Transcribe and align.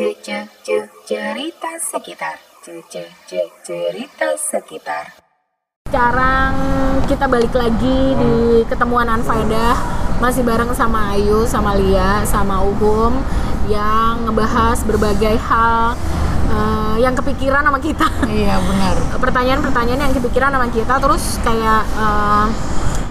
Cucu 0.00 0.80
cerita 1.04 1.76
sekitar. 1.76 2.40
Cucu 2.64 3.04
cerita 3.60 4.32
sekitar. 4.32 5.12
Sekarang 5.92 6.56
kita 7.04 7.28
balik 7.28 7.52
lagi 7.52 8.16
di 8.16 8.64
ketemuan 8.64 9.04
Anfaedah 9.12 9.76
masih 10.16 10.40
bareng 10.40 10.72
sama 10.72 11.12
Ayu, 11.12 11.44
sama 11.44 11.76
Lia, 11.76 12.24
sama 12.24 12.64
Uhum 12.64 13.20
yang 13.68 14.24
ngebahas 14.24 14.80
berbagai 14.88 15.36
hal 15.36 15.92
eh, 16.48 16.96
yang 17.04 17.12
kepikiran 17.12 17.60
sama 17.60 17.76
kita. 17.76 18.08
Iya 18.24 18.56
benar. 18.56 18.96
Pertanyaan-pertanyaan 19.20 20.00
yang 20.00 20.14
kepikiran 20.16 20.48
sama 20.48 20.72
kita 20.72 20.96
terus 20.96 21.36
kayak 21.44 21.84
eh, 21.84 22.46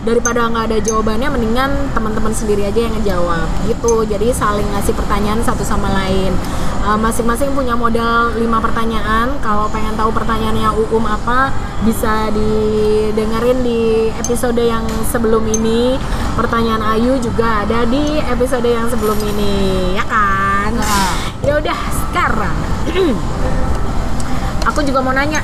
daripada 0.07 0.47
nggak 0.47 0.65
ada 0.71 0.77
jawabannya 0.79 1.27
mendingan 1.27 1.71
teman-teman 1.91 2.31
sendiri 2.31 2.63
aja 2.63 2.87
yang 2.87 2.93
ngejawab 2.99 3.47
gitu. 3.67 4.07
Jadi 4.07 4.31
saling 4.31 4.67
ngasih 4.71 4.95
pertanyaan 4.95 5.43
satu 5.43 5.63
sama 5.67 5.91
lain. 5.91 6.31
Eh, 6.79 6.97
masing-masing 6.97 7.51
punya 7.51 7.75
modal 7.75 8.31
lima 8.39 8.63
pertanyaan. 8.63 9.35
Kalau 9.43 9.67
pengen 9.67 9.93
tahu 9.99 10.15
pertanyaannya 10.15 10.71
Uum 10.89 11.03
apa, 11.03 11.51
bisa 11.83 12.31
didengerin 12.31 13.59
di 13.59 14.07
episode 14.15 14.63
yang 14.63 14.87
sebelum 15.11 15.43
ini. 15.43 15.99
Pertanyaan 16.39 16.79
Ayu 16.95 17.19
juga 17.19 17.67
ada 17.67 17.83
di 17.83 18.15
episode 18.23 18.63
yang 18.63 18.87
sebelum 18.87 19.19
ini, 19.35 19.91
ya 19.99 20.05
kan? 20.07 20.71
Nah. 20.71 21.27
Ya 21.39 21.55
udah, 21.55 21.79
sekarang 21.91 22.55
aku 24.71 24.79
juga 24.87 25.03
mau 25.03 25.11
nanya. 25.11 25.43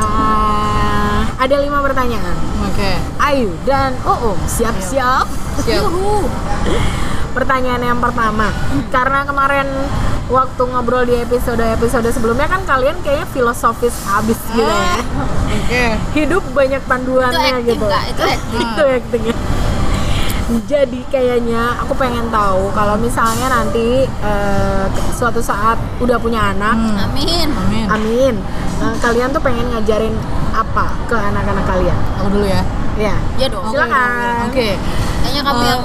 Eh, 0.00 1.20
ada 1.36 1.56
lima 1.60 1.84
pertanyaan. 1.84 2.36
Oke. 2.80 2.92
Ayu 3.20 3.52
dan 3.62 3.92
Uum 4.02 4.40
siap-siap. 4.48 5.28
Siap. 5.60 5.84
Yuhu. 5.84 6.24
Pertanyaan 7.30 7.84
yang 7.84 8.00
pertama, 8.00 8.50
karena 8.90 9.22
kemarin 9.22 9.68
waktu 10.26 10.62
ngobrol 10.64 11.04
di 11.04 11.14
episode-episode 11.14 12.10
sebelumnya 12.10 12.48
kan 12.48 12.64
kalian 12.64 12.98
kayaknya 13.02 13.28
filosofis 13.28 13.94
abis 14.08 14.38
gitu 14.50 14.64
ya. 14.66 14.98
Oke. 15.46 15.84
Hidup 16.16 16.42
banyak 16.50 16.82
panduannya 16.82 17.38
Itu 17.38 17.54
acting 17.54 17.68
gitu. 17.70 17.84
nggak? 17.86 18.04
Itu 18.08 18.22
acting. 18.24 18.60
Itu 18.64 18.82
acting 18.82 19.22
ya. 19.28 19.36
Jadi 20.66 21.00
kayaknya 21.06 21.78
aku 21.78 21.94
pengen 21.94 22.26
tahu 22.26 22.74
kalau 22.74 22.98
misalnya 22.98 23.46
nanti 23.46 24.02
eh, 24.02 24.84
suatu 25.14 25.38
saat 25.38 25.78
udah 26.02 26.18
punya 26.18 26.50
anak, 26.50 26.74
Hmm. 26.74 26.98
Amin. 27.06 27.48
Amin. 27.54 27.86
amin, 27.86 28.34
eh, 28.80 28.94
kalian 28.98 29.28
tuh 29.30 29.40
pengen 29.40 29.66
ngajarin 29.68 30.14
apa 30.50 30.86
ke 31.04 31.14
anak-anak 31.14 31.64
kalian? 31.64 31.98
Aku 32.18 32.28
dulu 32.30 32.46
ya. 32.46 32.62
Ya, 32.96 33.14
Ya 33.36 33.46
dong. 33.48 33.64
silakan. 33.66 34.48
Oke. 34.48 34.76
Kayaknya 35.20 35.42
kamu 35.42 35.60
Eh, 35.60 35.68
yang 35.68 35.82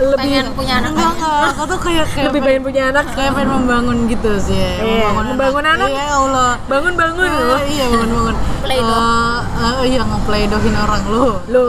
Lebih 0.00 0.16
pengen 0.16 0.44
punya 0.56 0.74
anak 0.80 0.90
Enggak, 0.90 1.12
enggak. 1.12 1.44
Aku 1.52 1.62
tuh 1.66 1.78
kayak 1.78 2.06
kayak 2.14 2.26
lebih 2.32 2.40
pengen 2.40 2.62
punya 2.64 2.82
anak. 2.88 3.04
kayak 3.12 3.32
pengen 3.34 3.50
membangun 3.52 3.96
gitu 4.08 4.32
sih. 4.38 4.56
ya. 4.56 4.72
Iya, 4.80 5.08
membangun 5.12 5.64
anak. 5.66 5.88
Iya, 5.88 6.00
ya 6.00 6.14
Allah. 6.16 6.50
Bangun-bangun 6.64 7.28
Eh, 7.28 7.36
loh. 7.44 7.60
iya 7.62 7.84
bangun-bangun. 7.86 8.34
Play-doh. 8.64 8.96
Eh, 8.96 9.60
eh, 9.60 9.84
iya 9.86 10.00
ngeplay-dohin 10.02 10.74
orang 10.78 11.02
lu. 11.04 11.26
Lu. 11.46 11.64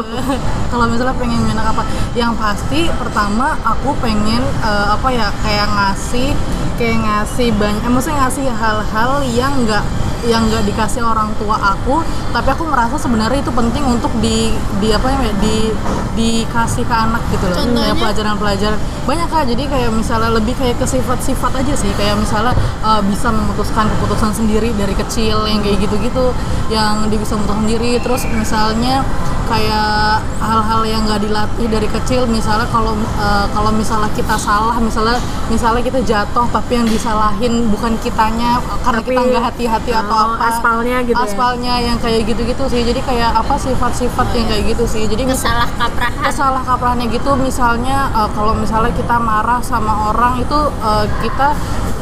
Kalau 0.72 0.86
misalnya 0.88 1.16
pengen 1.18 1.44
punya 1.44 1.54
anak 1.54 1.76
apa? 1.76 1.84
Yang 2.14 2.32
pasti 2.40 2.82
pertama 2.94 3.48
aku 3.62 3.90
pengen 4.00 4.40
eh, 4.62 4.88
apa 4.88 5.08
ya 5.12 5.28
kayak 5.42 5.68
ngasih 5.68 6.32
kayak 6.80 6.98
ngasih 7.04 7.50
banyak, 7.54 7.84
eh, 7.84 7.92
maksudnya 7.92 8.18
ngasih 8.22 8.48
hal-hal 8.50 9.12
yang 9.28 9.52
enggak 9.58 9.84
yang 10.28 10.46
nggak 10.50 10.64
dikasih 10.70 11.02
orang 11.02 11.34
tua 11.42 11.58
aku 11.58 12.06
tapi 12.30 12.50
aku 12.54 12.64
merasa 12.70 12.96
sebenarnya 12.96 13.42
itu 13.42 13.52
penting 13.52 13.84
untuk 13.86 14.14
di 14.22 14.54
di 14.78 14.90
apa 14.94 15.08
ya 15.10 15.34
di 15.42 15.74
dikasih 16.16 16.84
ke 16.84 16.96
anak 16.96 17.24
gitu 17.32 17.46
loh. 17.48 17.56
Contohnya? 17.56 17.92
Ya, 17.92 17.96
pelajaran-pelajaran. 17.96 18.80
Banyak 19.08 19.28
kak. 19.32 19.44
Jadi 19.48 19.64
kayak 19.68 19.92
misalnya 19.96 20.32
lebih 20.36 20.54
kayak 20.60 20.76
ke 20.80 20.86
sifat-sifat 20.88 21.52
aja 21.64 21.74
sih. 21.76 21.92
Kayak 21.96 22.20
misalnya 22.20 22.54
uh, 22.84 23.02
bisa 23.04 23.32
memutuskan 23.32 23.88
keputusan 23.98 24.32
sendiri 24.36 24.76
dari 24.76 24.96
kecil 24.96 25.48
yang 25.48 25.64
kayak 25.64 25.80
gitu-gitu 25.88 26.36
yang 26.68 27.08
dia 27.08 27.20
bisa 27.20 27.40
memutuskan 27.40 27.64
sendiri. 27.68 27.92
Terus 28.04 28.22
misalnya 28.28 29.04
kayak 29.52 30.24
hal-hal 30.40 30.82
yang 30.88 31.04
nggak 31.04 31.28
dilatih 31.28 31.68
dari 31.68 31.88
kecil 31.92 32.24
misalnya 32.24 32.64
kalau 32.72 32.96
uh, 33.20 33.44
kalau 33.52 33.68
misalnya 33.76 34.08
kita 34.16 34.40
salah 34.40 34.80
misalnya 34.80 35.20
misalnya 35.52 35.84
kita 35.84 36.00
jatuh 36.08 36.48
tapi 36.56 36.80
yang 36.80 36.88
disalahin 36.88 37.68
bukan 37.68 38.00
kitanya 38.00 38.64
karena 38.88 39.04
Tapi, 39.04 39.12
kita 39.12 39.22
nggak 39.28 39.44
hati-hati 39.52 39.92
atau 40.12 40.28
oh, 40.28 40.36
apa 40.36 40.46
aspalnya 40.52 40.98
gitu 41.08 41.16
ya? 41.16 41.24
aspalnya 41.24 41.74
yang 41.80 41.98
kayak 42.04 42.28
gitu-gitu 42.28 42.64
sih 42.68 42.82
jadi 42.84 43.02
kayak 43.02 43.32
apa 43.32 43.56
sifat-sifat 43.56 44.28
yang 44.36 44.48
kayak 44.52 44.64
gitu 44.76 44.84
sih 44.84 45.04
jadi 45.08 45.24
Kesalah 45.24 45.70
kaprahan. 45.80 46.20
kesalah 46.20 46.62
kaprahnya 46.68 47.06
gitu 47.08 47.32
misalnya 47.40 48.12
uh, 48.12 48.30
kalau 48.36 48.52
misalnya 48.52 48.92
kita 48.92 49.16
marah 49.18 49.64
sama 49.64 50.12
orang 50.12 50.44
itu 50.44 50.60
uh, 50.84 51.06
kita 51.24 51.56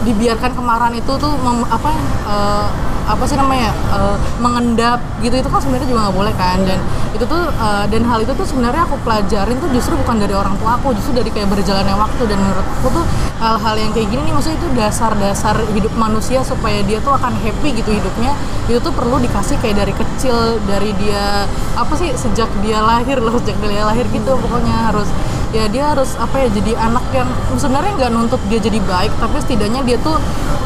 dibiarkan 0.03 0.51
kemarahan 0.57 0.95
itu 0.97 1.11
tuh 1.19 1.33
mem- 1.45 1.69
apa 1.69 1.91
uh, 2.25 2.67
apa 3.09 3.23
sih 3.25 3.33
namanya 3.33 3.73
uh, 3.89 4.13
mengendap 4.37 5.01
gitu 5.25 5.33
itu 5.33 5.49
kan 5.49 5.57
sebenarnya 5.57 5.89
juga 5.89 5.99
nggak 6.05 6.17
boleh 6.21 6.33
kan. 6.37 6.61
Dan 6.61 6.77
itu 7.17 7.25
tuh 7.25 7.49
uh, 7.57 7.85
dan 7.89 8.05
hal 8.05 8.21
itu 8.21 8.31
tuh 8.37 8.45
sebenarnya 8.45 8.85
aku 8.85 9.01
pelajarin 9.01 9.57
tuh 9.57 9.69
justru 9.73 9.97
bukan 9.97 10.21
dari 10.21 10.37
orang 10.37 10.53
tua 10.61 10.77
aku 10.77 10.93
justru 10.93 11.17
dari 11.17 11.33
kayak 11.33 11.49
berjalannya 11.49 11.97
waktu. 11.97 12.23
Dan 12.29 12.37
menurutku 12.37 12.87
tuh 12.93 13.05
hal-hal 13.41 13.75
yang 13.81 13.91
kayak 13.97 14.07
gini 14.13 14.21
nih 14.29 14.33
maksudnya 14.37 14.57
itu 14.61 14.69
dasar-dasar 14.77 15.55
hidup 15.73 15.93
manusia 15.97 16.45
supaya 16.45 16.85
dia 16.85 17.01
tuh 17.01 17.17
akan 17.17 17.33
happy 17.33 17.81
gitu 17.81 17.89
hidupnya 17.89 18.37
itu 18.69 18.77
tuh 18.77 18.93
perlu 18.93 19.17
dikasih 19.17 19.57
kayak 19.57 19.81
dari 19.81 19.93
kecil 19.97 20.61
dari 20.69 20.93
dia 21.01 21.49
apa 21.73 21.93
sih 21.97 22.13
sejak 22.13 22.51
dia 22.61 22.83
lahir 22.85 23.17
loh 23.17 23.33
sejak 23.41 23.57
dia 23.65 23.81
lahir 23.81 24.05
gitu 24.13 24.37
pokoknya 24.37 24.93
harus 24.93 25.09
ya 25.49 25.65
dia 25.65 25.83
harus 25.93 26.13
apa 26.21 26.45
ya 26.45 26.47
jadi 26.53 26.77
anak 26.77 27.05
yang 27.09 27.29
sebenarnya 27.57 27.91
nggak 27.97 28.11
nuntut 28.13 28.41
dia 28.53 28.61
jadi 28.61 28.77
baik 28.85 29.09
tapi 29.17 29.41
setidaknya 29.41 29.81
dia 29.81 29.97
tuh 30.01 30.17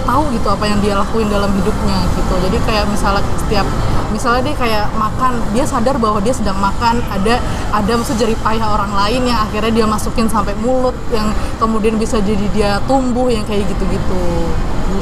tahu 0.03 0.27
gitu 0.35 0.47
apa 0.51 0.67
yang 0.67 0.79
dia 0.83 0.99
lakuin 0.99 1.31
dalam 1.31 1.47
hidupnya 1.55 2.03
gitu 2.19 2.33
jadi 2.43 2.57
kayak 2.67 2.85
misalnya 2.91 3.23
setiap 3.39 3.63
misalnya 4.11 4.51
dia 4.51 4.55
kayak 4.59 4.85
makan 4.93 5.39
dia 5.55 5.65
sadar 5.65 5.95
bahwa 5.97 6.19
dia 6.19 6.35
sedang 6.35 6.59
makan 6.59 6.99
ada 7.09 7.39
ada 7.71 7.93
jerih 8.13 8.37
payah 8.43 8.67
orang 8.75 8.91
lain 8.93 9.25
yang 9.25 9.39
akhirnya 9.41 9.71
dia 9.71 9.85
masukin 9.87 10.27
sampai 10.27 10.53
mulut 10.59 10.93
yang 11.09 11.31
kemudian 11.57 11.95
bisa 11.95 12.19
jadi 12.19 12.45
dia 12.51 12.71
tumbuh 12.85 13.31
yang 13.31 13.47
kayak 13.47 13.63
gitu-gitu 13.71 14.23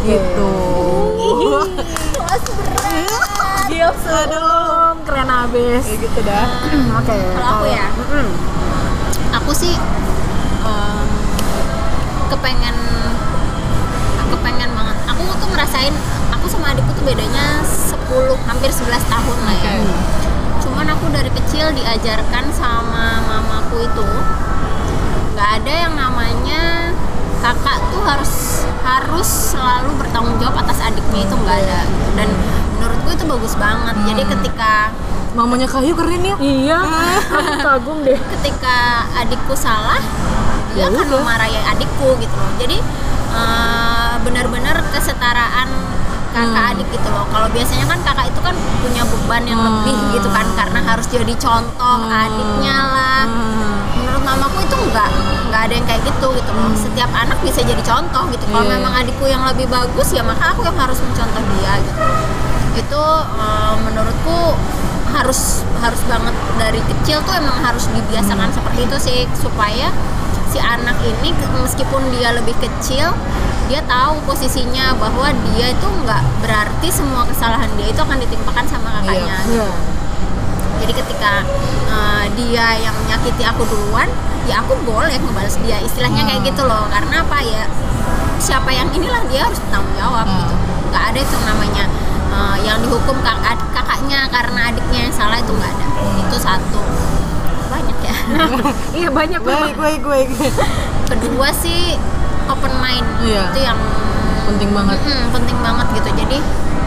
gitu 0.06 0.54
Kelas 2.32 2.44
berat. 2.58 4.30
Dong, 4.32 4.96
keren 5.08 5.30
abis. 5.32 5.84
kayak 5.88 6.00
gitu 6.04 6.20
dah 6.28 6.48
Oke. 7.02 7.18
Kalau 7.18 7.50
aku 7.60 7.66
ya. 7.72 7.88
Aku 9.32 9.52
sih 9.56 9.74
em, 10.68 11.08
kepengen 12.32 12.78
aku 14.22 14.36
pengen 14.44 14.70
banget. 14.76 14.98
Aku 15.12 15.22
tuh 15.40 15.48
ngerasain 15.52 15.96
aku 16.32 16.46
sama 16.48 16.72
adikku 16.76 16.92
tuh 16.96 17.06
bedanya 17.06 17.60
10 17.64 18.00
hampir 18.48 18.70
11 18.72 18.98
tahun 19.08 19.38
lah 19.48 19.56
ya. 19.60 19.72
Oke. 19.80 19.96
cuman 20.62 20.88
aku 20.94 21.10
dari 21.10 21.28
kecil 21.34 21.74
diajarkan 21.74 22.54
sama 22.54 23.18
mamaku 23.26 23.82
itu 23.82 24.08
nggak 25.34 25.50
ada 25.58 25.74
yang 25.74 25.94
namanya 25.98 26.94
kakak 27.42 27.82
tuh 27.90 28.02
harus 28.06 28.34
harus 28.86 29.26
selalu 29.26 29.98
bertanggung 29.98 30.38
jawab 30.38 30.62
atas 30.62 30.80
adiknya 30.86 31.26
itu 31.26 31.36
nggak 31.36 31.58
ada. 31.66 31.82
Dan 32.14 32.30
menurutku 32.78 33.10
itu 33.14 33.26
bagus 33.26 33.54
banget. 33.58 33.96
Jadi 34.06 34.24
ketika 34.26 34.94
mamanya 35.32 35.64
kayu 35.66 35.94
keren 35.94 36.22
ya 36.22 36.36
Iya, 36.38 36.80
aku 37.38 37.54
kagum 37.62 37.98
deh. 38.02 38.20
ketika 38.32 38.76
adikku 39.16 39.54
salah 39.54 40.00
dia 40.72 40.78
Ya 40.78 40.88
akan 40.88 41.04
udah. 41.04 41.20
memarahi 41.20 41.56
adikku 41.68 42.16
gitu 42.18 42.32
loh 42.34 42.52
jadi 42.58 42.78
eh, 43.32 44.14
benar-benar 44.22 44.76
kesetaraan 44.90 45.68
kakak 46.32 46.48
Hmm. 46.56 46.72
adik 46.72 46.88
gitu 46.90 47.08
loh 47.08 47.28
kalau 47.28 47.48
biasanya 47.48 47.84
kan 47.86 48.00
kakak 48.02 48.26
itu 48.26 48.40
kan 48.40 48.56
punya 48.80 49.04
beban 49.04 49.44
yang 49.46 49.60
Hmm. 49.60 49.68
lebih 49.84 49.96
gitu 50.14 50.30
kan 50.30 50.48
karena 50.54 50.80
harus 50.82 51.04
jadi 51.06 51.34
contoh 51.34 51.98
adiknya 52.08 52.76
lah 52.88 53.24
Hmm. 53.24 53.76
menurut 53.94 54.24
mamaku 54.26 54.58
itu 54.62 54.76
enggak 54.78 55.12
nggak 55.48 55.62
ada 55.62 55.74
yang 55.74 55.86
kayak 55.86 56.02
gitu 56.02 56.28
gitu 56.32 56.52
loh 56.54 56.72
setiap 56.74 57.12
anak 57.14 57.36
bisa 57.42 57.60
jadi 57.62 57.80
contoh 57.82 58.24
gitu 58.32 58.48
kalau 58.48 58.64
Iya. 58.64 58.74
memang 58.74 58.94
adikku 58.98 59.26
yang 59.26 59.44
lebih 59.44 59.68
bagus 59.68 60.08
ya 60.10 60.24
maka 60.24 60.52
aku 60.52 60.64
yang 60.64 60.76
harus 60.78 61.00
mencontoh 61.00 61.44
dia 61.52 61.74
gitu 61.82 62.04
itu 62.78 63.04
eh, 63.38 63.74
menurutku 63.82 64.40
harus 65.12 65.62
harus 65.84 66.02
banget 66.08 66.36
dari 66.58 66.82
kecil 66.88 67.20
tuh 67.24 67.34
emang 67.36 67.58
harus 67.62 67.86
dibiasakan 67.92 68.50
seperti 68.52 68.82
itu 68.88 68.98
sih 68.98 69.20
supaya 69.38 69.92
si 70.52 70.60
anak 70.60 70.96
ini 71.04 71.32
meskipun 71.64 72.02
dia 72.16 72.36
lebih 72.36 72.56
kecil 72.60 73.16
dia 73.72 73.80
tahu 73.88 74.20
posisinya 74.28 74.92
bahwa 75.00 75.32
dia 75.56 75.72
itu 75.72 75.88
nggak 76.04 76.24
berarti 76.44 76.92
semua 76.92 77.24
kesalahan 77.24 77.72
dia 77.80 77.88
itu 77.88 78.02
akan 78.04 78.20
ditimpakan 78.20 78.68
sama 78.68 79.00
kakaknya. 79.00 79.38
Iya. 79.48 79.70
jadi 80.84 80.94
ketika 80.98 81.34
uh, 81.88 82.26
dia 82.36 82.84
yang 82.84 82.92
menyakiti 83.06 83.48
aku 83.48 83.64
duluan 83.70 84.12
ya 84.50 84.60
aku 84.60 84.76
boleh 84.84 85.16
ngebales 85.16 85.56
dia. 85.64 85.80
Istilahnya 85.80 86.26
kayak 86.28 86.52
gitu 86.52 86.66
loh. 86.68 86.90
Karena 86.92 87.24
apa 87.24 87.38
ya? 87.46 87.64
Siapa 88.42 88.74
yang 88.74 88.90
inilah 88.92 89.24
dia 89.32 89.46
harus 89.48 89.62
tanggung 89.72 89.94
jawab 89.96 90.26
Hmm. 90.28 90.36
gitu. 90.42 90.56
Nggak 90.92 91.04
ada 91.14 91.20
itu 91.24 91.36
namanya 91.48 91.84
uh, 92.32 92.58
yang 92.64 92.80
dihukum 92.80 93.20
kakak 93.22 93.60
kakaknya 93.76 94.26
karena 94.32 94.72
adiknya 94.72 95.00
yang 95.08 95.14
salah 95.14 95.38
itu 95.38 95.52
nggak 95.52 95.72
ada. 95.72 95.88
Itu 96.24 96.38
satu. 96.40 96.82
Banyak 97.70 97.98
ya. 98.02 98.16
Iya 99.00 99.10
banyak 99.12 99.42
baik 99.44 99.76
banget. 99.76 99.76
baik 99.80 100.02
baik 100.04 100.30
kedua 101.12 101.48
sih 101.52 102.00
open 102.48 102.74
mind. 102.80 103.08
Iya. 103.24 103.52
itu 103.52 103.60
yang 103.62 103.80
penting 104.48 104.72
banget. 104.72 104.98
Mm, 105.04 105.26
penting 105.36 105.58
banget 105.60 105.88
gitu. 106.00 106.10
Jadi 106.16 106.38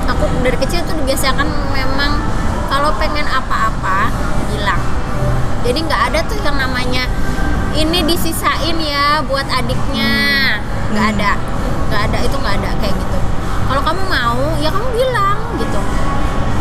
aku 0.08 0.24
dari 0.44 0.58
kecil 0.60 0.80
tuh 0.84 0.96
dibiasakan 1.00 1.48
memang 1.72 2.20
kalau 2.68 2.90
pengen 2.96 3.28
apa-apa 3.28 4.10
bilang 4.50 4.80
jadi 5.64 5.78
nggak 5.80 6.02
ada 6.12 6.20
tuh 6.28 6.36
yang 6.44 6.60
namanya 6.60 7.08
ini 7.72 8.04
disisain 8.04 8.76
ya 8.80 9.24
buat 9.24 9.48
adiknya. 9.48 10.12
Nggak 10.92 11.06
ada. 11.16 11.32
Nggak 11.88 12.02
ada 12.12 12.18
itu 12.20 12.36
nggak 12.36 12.56
ada 12.60 12.70
kayak 12.80 12.94
gitu 12.96 13.33
kalau 13.64 13.82
kamu 13.82 14.02
mau 14.06 14.40
ya 14.60 14.68
kamu 14.68 14.88
bilang 14.92 15.38
gitu. 15.56 15.80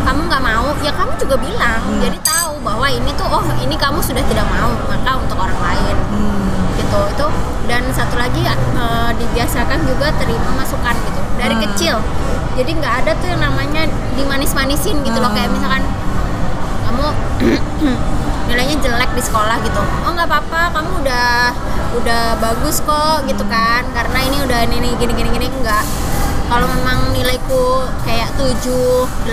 Kamu 0.04 0.20
nggak 0.28 0.42
mau 0.44 0.68
ya 0.84 0.92
kamu 0.92 1.12
juga 1.16 1.36
bilang. 1.40 1.80
Jadi 2.00 2.18
tahu 2.20 2.60
bahwa 2.60 2.86
ini 2.88 3.10
tuh 3.16 3.28
oh 3.28 3.44
ini 3.60 3.76
kamu 3.76 4.00
sudah 4.00 4.24
tidak 4.28 4.44
mau 4.48 4.72
maka 4.88 5.16
untuk 5.16 5.36
orang 5.40 5.56
lain. 5.60 5.96
Gitu 6.76 7.00
itu. 7.16 7.26
Dan 7.64 7.82
satu 7.96 8.20
lagi 8.20 8.44
eh, 8.44 9.10
dibiasakan 9.16 9.88
juga 9.88 10.12
terima 10.20 10.50
masukan 10.56 10.92
gitu. 10.92 11.20
Dari 11.40 11.54
Hmm. 11.56 11.64
kecil. 11.68 11.96
Jadi 12.54 12.70
nggak 12.78 12.94
ada 13.04 13.10
tuh 13.18 13.28
yang 13.32 13.40
namanya 13.42 13.88
dimanis-manisin 14.14 15.00
gitu 15.02 15.18
loh. 15.18 15.32
Kayak 15.32 15.50
misalkan 15.50 15.82
kamu 16.84 17.06
nilainya 18.52 18.76
jelek 18.84 19.10
di 19.16 19.22
sekolah 19.24 19.56
gitu. 19.64 19.80
Oh 20.04 20.12
nggak 20.12 20.28
apa-apa 20.28 20.76
kamu 20.76 20.90
udah 21.00 21.28
udah 21.96 22.22
bagus 22.38 22.84
kok 22.84 23.24
gitu 23.24 23.44
kan. 23.48 23.82
Karena 23.96 24.18
ini 24.20 24.36
udah 24.44 24.60
ini, 24.68 24.76
ini 24.84 24.88
gini 25.00 25.12
gini 25.16 25.28
gini 25.32 25.46
enggak 25.48 25.84
kalau 26.44 26.66
memang 26.68 26.98
nilaiku 27.16 27.88
kayak 28.04 28.28
7, 28.36 28.52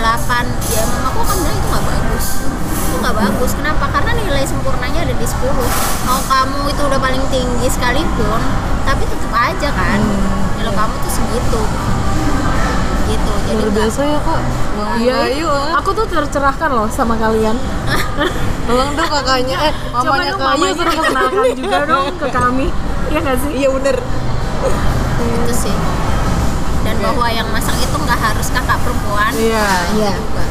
ya 0.72 0.82
mamaku 0.88 1.18
akan 1.22 1.36
bilang 1.44 1.56
itu 1.60 1.66
nggak 1.68 1.84
bagus. 1.84 2.26
Itu 2.72 2.96
nggak 2.98 3.16
bagus. 3.16 3.50
Kenapa? 3.56 3.84
Karena 3.92 4.10
nilai 4.16 4.44
sempurnanya 4.48 5.00
ada 5.04 5.14
di 5.14 5.26
10 5.26 6.08
mau 6.08 6.20
kamu 6.24 6.60
itu 6.72 6.82
udah 6.88 7.00
paling 7.00 7.24
tinggi 7.28 7.66
sekalipun 7.68 8.40
tapi 8.88 9.02
tetap 9.04 9.32
aja 9.32 9.68
kan. 9.70 10.00
Nilai 10.56 10.72
kamu 10.72 10.94
tuh 11.04 11.12
segitu. 11.12 11.62
Gitu. 13.12 13.32
Jadi 13.44 13.60
luar 13.60 13.70
biasa 13.76 14.00
ya 14.08 14.18
kak. 14.24 14.42
Bang 14.72 14.96
Iya, 14.96 15.16
Bayu 15.28 15.48
ah. 15.52 15.76
aku 15.84 15.90
tuh 15.92 16.06
tercerahkan 16.08 16.70
loh 16.72 16.88
sama 16.88 17.14
kalian. 17.20 17.56
tolong 18.66 18.90
dong 18.96 19.10
kakaknya. 19.10 19.58
Eh 19.68 19.72
Coba 19.92 20.16
mamanya 20.16 20.32
dong 20.32 20.40
kak 20.40 20.48
mamanya 20.48 20.72
suruh 20.72 20.92
perkenalkan 20.96 21.44
juga 21.60 21.78
dong 21.84 22.06
ke 22.16 22.26
kami. 22.32 22.66
Iya 23.12 23.18
nggak 23.20 23.36
sih? 23.44 23.50
iya 23.52 23.68
bener. 23.68 23.96
Itu 25.22 25.54
sih 25.54 25.76
dan 26.92 27.00
bahwa 27.00 27.24
yang 27.26 27.48
masak 27.48 27.72
itu 27.78 27.96
nggak 27.96 28.20
harus 28.20 28.52
kakak 28.52 28.76
perempuan 28.78 29.32
Iya. 29.32 29.68
Iya. 29.96 30.12
juga 30.20 30.44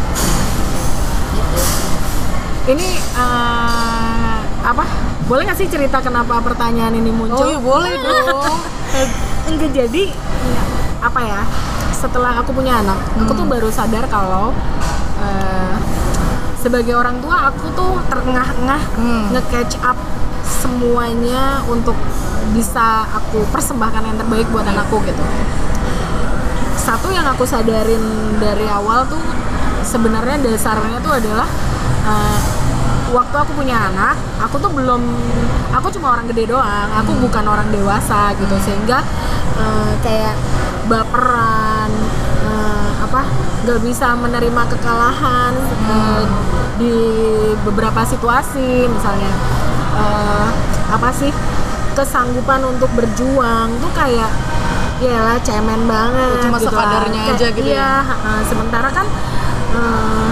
gitu 1.32 1.62
Ini 2.68 2.88
eh, 2.98 4.38
apa? 4.64 4.86
Boleh 5.26 5.46
nggak 5.46 5.56
sih 5.56 5.68
cerita 5.68 5.98
kenapa 6.00 6.42
pertanyaan 6.42 6.94
ini 6.94 7.10
muncul? 7.10 7.38
oh 7.38 7.48
iya 7.48 7.60
boleh 7.60 7.94
dong 7.96 8.58
Enggak 9.50 9.70
jadi 9.72 10.04
apa 11.00 11.20
ya? 11.22 11.42
Setelah 11.92 12.34
aku 12.36 12.50
punya 12.52 12.82
anak, 12.82 12.98
aku 13.16 13.32
tuh 13.32 13.46
baru 13.46 13.70
sadar 13.70 14.06
kalau 14.08 14.50
eh, 15.18 15.76
sebagai 16.56 16.94
orang 16.94 17.18
tua 17.20 17.50
aku 17.50 17.70
tuh 17.72 18.02
terengah-engah 18.08 18.82
Hmm. 18.94 19.30
nge-catch 19.32 19.78
up 19.82 19.98
semuanya 20.42 21.62
untuk 21.66 21.94
bisa 22.52 23.06
aku 23.08 23.46
persembahkan 23.48 24.02
yang 24.04 24.18
terbaik 24.18 24.46
buat 24.50 24.66
anakku 24.66 24.98
gitu. 25.02 25.22
Satu 26.82 27.14
yang 27.14 27.24
aku 27.30 27.46
sadarin 27.46 28.02
dari 28.42 28.66
awal 28.66 29.06
tuh 29.06 29.22
sebenarnya 29.86 30.42
dasarnya 30.42 30.98
tuh 31.00 31.14
adalah 31.14 31.46
eh, 32.10 32.40
waktu 33.14 33.36
aku 33.38 33.52
punya 33.54 33.78
anak, 33.92 34.18
aku 34.42 34.58
tuh 34.58 34.74
belum, 34.74 35.02
aku 35.72 35.94
cuma 35.94 36.18
orang 36.18 36.26
gede 36.34 36.50
doang, 36.50 36.90
aku 36.98 37.14
bukan 37.22 37.46
orang 37.46 37.70
dewasa 37.70 38.34
gitu. 38.34 38.58
Sehingga 38.60 39.06
eh, 39.62 39.94
kayak 40.02 40.36
baperan, 40.90 41.90
eh, 42.50 42.90
apa, 43.06 43.30
nggak 43.62 43.80
bisa 43.86 44.18
menerima 44.18 44.64
kekalahan 44.74 45.54
eh, 45.86 46.24
di 46.82 46.96
beberapa 47.62 48.02
situasi, 48.02 48.90
misalnya 48.90 49.32
eh, 50.02 50.48
apa 50.92 51.10
sih 51.14 51.30
kesanggupan 51.94 52.66
untuk 52.66 52.90
berjuang 52.98 53.70
tuh 53.78 53.92
kayak 53.94 54.32
ya 55.04 55.20
lah 55.20 55.38
cemen 55.40 55.82
banget 55.86 56.38
Cuma 56.42 56.58
gitu 56.58 56.70
lah. 56.70 56.74
sekadarnya 56.78 57.22
Kayak- 57.24 57.36
aja 57.36 57.48
gitu 57.50 57.66
ya? 57.66 57.74
iya 57.74 57.92
ha-ha. 58.00 58.34
sementara 58.44 58.90
kan 58.90 59.08
eh, 59.74 60.32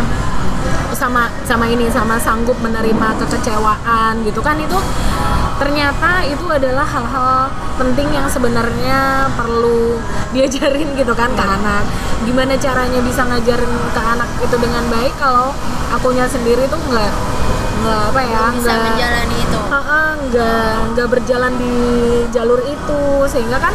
sama 0.92 1.22
sama 1.42 1.66
ini 1.66 1.88
sama 1.88 2.16
sanggup 2.18 2.60
menerima 2.60 3.08
kekecewaan 3.18 4.20
gitu 4.22 4.40
kan 4.40 4.60
itu 4.60 4.76
ternyata 5.56 6.24
itu 6.24 6.46
adalah 6.46 6.84
hal-hal 6.84 7.48
penting 7.76 8.08
yang 8.10 8.28
sebenarnya 8.28 9.00
perlu 9.34 9.96
diajarin 10.30 10.92
gitu 10.94 11.14
kan 11.14 11.32
ke 11.32 11.42
anak 11.42 11.84
gimana 12.22 12.54
caranya 12.56 13.00
bisa 13.00 13.24
ngajarin 13.24 13.68
ke 13.90 14.02
anak 14.02 14.28
itu 14.40 14.56
dengan 14.56 14.84
baik 14.88 15.16
kalau 15.16 15.52
akunya 15.90 16.24
sendiri 16.26 16.68
tuh 16.68 16.80
nggak 16.82 17.12
nggak 17.80 18.02
apa 18.12 18.22
ya 18.22 18.44
nggak 18.54 18.78
menjalani 18.86 19.38
itu 19.40 19.60
Ha-ha, 19.70 20.02
nggak 20.22 20.72
nggak 20.92 21.08
berjalan 21.10 21.54
di 21.56 21.76
jalur 22.30 22.60
itu 22.62 23.00
sehingga 23.26 23.56
kan 23.58 23.72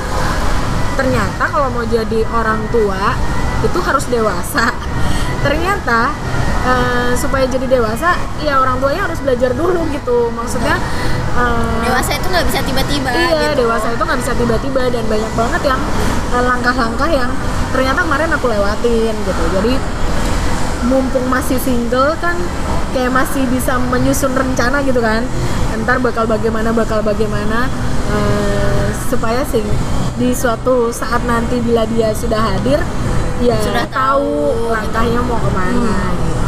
ternyata 0.94 1.44
kalau 1.50 1.68
mau 1.74 1.84
jadi 1.84 2.22
orang 2.30 2.62
tua 2.70 3.14
itu 3.62 3.78
harus 3.82 4.04
dewasa. 4.08 4.70
Ternyata 5.44 6.14
eh, 6.64 7.12
supaya 7.18 7.44
jadi 7.44 7.66
dewasa 7.68 8.16
ya 8.40 8.60
orang 8.62 8.80
tuanya 8.80 9.04
harus 9.10 9.20
belajar 9.20 9.52
dulu 9.52 9.84
gitu. 9.92 10.32
Maksudnya 10.32 10.78
eh, 11.36 11.80
dewasa 11.84 12.10
itu 12.16 12.26
nggak 12.30 12.46
bisa 12.48 12.60
tiba-tiba 12.64 13.10
iya 13.12 13.52
gitu. 13.52 13.66
dewasa 13.66 13.92
itu 13.92 14.02
nggak 14.02 14.20
bisa 14.24 14.32
tiba-tiba 14.38 14.82
dan 14.88 15.04
banyak 15.04 15.32
banget 15.36 15.62
yang 15.68 15.80
eh, 16.32 16.44
langkah-langkah 16.44 17.10
yang 17.10 17.30
ternyata 17.74 18.00
kemarin 18.06 18.30
aku 18.32 18.46
lewatin 18.48 19.14
gitu. 19.14 19.44
Jadi 19.60 19.74
mumpung 20.84 21.24
masih 21.32 21.56
single 21.56 22.12
kan 22.20 22.36
kayak 22.92 23.08
masih 23.08 23.48
bisa 23.48 23.76
menyusun 23.90 24.32
rencana 24.32 24.80
gitu 24.84 25.00
kan. 25.02 25.24
Ntar 25.84 25.98
bakal 26.00 26.24
bagaimana 26.24 26.70
bakal 26.70 27.02
bagaimana 27.02 27.66
eh, 28.06 28.84
supaya 29.04 29.40
sing 29.44 29.64
di 30.14 30.30
suatu 30.30 30.88
saat 30.90 31.22
nanti 31.24 31.58
bila 31.58 31.82
dia 31.88 32.10
sudah 32.10 32.38
hadir 32.38 32.78
ya 33.38 33.58
Sudah 33.58 33.86
tahu, 33.88 34.30
tahu 34.54 34.70
langkahnya 34.70 35.20
mau 35.20 35.36
ke 35.36 35.50
mana. 35.50 35.96
Gitu. 36.14 36.42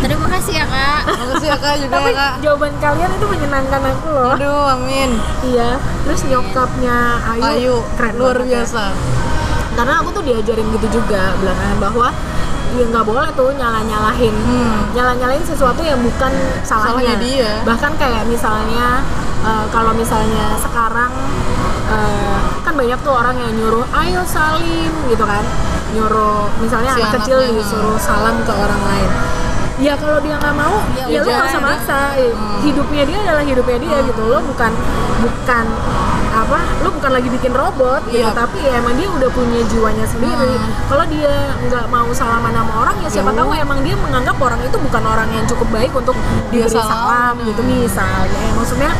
terima 0.00 0.26
kasih 0.28 0.54
ya 0.54 0.66
kak. 0.66 1.00
Makasih 1.06 1.46
ya 1.46 1.56
kak 1.56 1.74
juga 1.78 1.92
tapi 1.94 2.10
ya 2.10 2.16
kak. 2.16 2.32
jawaban 2.40 2.72
kalian 2.78 3.10
itu 3.12 3.26
menyenangkan 3.26 3.82
aku 3.86 4.06
loh. 4.08 4.32
Aduh 4.34 4.64
amin. 4.74 5.10
Iya 5.44 5.70
terus 6.02 6.20
nyokapnya 6.24 6.96
Ayu, 7.28 7.42
Ayu 7.44 7.74
keren 7.94 8.14
luar 8.16 8.36
banget 8.36 8.48
ya. 8.48 8.52
biasa. 8.64 8.84
Karena 9.70 9.94
aku 10.02 10.08
tuh 10.10 10.22
diajarin 10.24 10.66
gitu 10.72 10.86
juga 10.90 11.22
belakangan 11.36 11.78
bahwa 11.78 12.08
ya 12.70 12.84
nggak 12.86 13.02
boleh 13.02 13.28
tuh 13.34 13.50
nyala 13.52 13.82
nyalahin 13.82 14.30
Hmm. 14.30 14.94
nyala 14.94 15.12
nyalahin 15.14 15.42
sesuatu 15.42 15.82
yang 15.82 15.98
bukan 15.98 16.30
salahnya, 16.62 17.02
Salahnya 17.02 17.14
dia. 17.18 17.50
bahkan 17.62 17.92
kayak 17.94 18.22
misalnya 18.24 19.02
eh, 19.42 19.64
kalau 19.68 19.92
misalnya 19.92 20.54
sekarang 20.56 21.12
eh, 21.88 22.36
kan 22.60 22.74
banyak 22.74 22.98
tuh 23.00 23.12
orang 23.12 23.36
yang 23.36 23.52
nyuruh 23.52 23.86
ayo 24.00 24.22
salim 24.24 24.92
gitu 25.06 25.24
kan. 25.24 25.42
Nyuruh 25.90 26.46
misalnya 26.58 26.94
Si 26.94 27.02
anak 27.02 27.12
kecil 27.18 27.38
disuruh 27.50 27.98
salam 27.98 28.36
ke 28.42 28.52
orang 28.52 28.78
lain. 28.80 29.10
Ya 29.80 29.96
kalau 29.96 30.20
dia 30.20 30.36
nggak 30.36 30.52
mau 30.52 30.76
Ya 30.92 31.08
ya, 31.08 31.18
lu 31.18 31.24
udah. 31.24 31.34
nggak 31.40 31.50
usah 31.50 31.62
maksa. 31.64 32.00
Hidupnya 32.60 33.02
dia 33.08 33.18
adalah 33.24 33.40
hidupnya 33.42 33.78
dia 33.80 33.96
gitu. 34.04 34.22
Lo 34.22 34.38
bukan 34.44 34.70
bukan 35.20 35.66
apa 36.30 36.62
lo 36.86 36.94
bukan 36.94 37.10
lagi 37.10 37.26
bikin 37.26 37.50
robot 37.50 38.06
gitu 38.06 38.22
Iya. 38.22 38.30
tapi 38.30 38.62
ya 38.62 38.78
emang 38.78 38.94
dia 38.94 39.10
udah 39.10 39.26
punya 39.34 39.60
jiwanya 39.66 40.06
sendiri. 40.06 40.52
Kalau 40.86 41.04
dia 41.10 41.32
nggak 41.58 41.90
mau 41.90 42.06
salaman 42.14 42.54
sama 42.54 42.72
orang 42.86 42.96
ya 43.02 43.08
siapa 43.10 43.30
Ya 43.32 43.42
tahu 43.42 43.50
emang 43.50 43.78
dia 43.82 43.96
menganggap 43.98 44.36
orang 44.38 44.60
itu 44.62 44.76
bukan 44.78 45.02
orang 45.02 45.26
yang 45.32 45.42
cukup 45.44 45.68
baik 45.74 45.90
untuk 45.90 46.14
Dia 46.52 46.64
diberi 46.64 46.70
salam. 46.70 46.86
salam 46.86 47.34
gitu 47.42 47.60
misalnya. 47.66 48.30
Ya, 48.38 48.52
maksudnya 48.54 48.90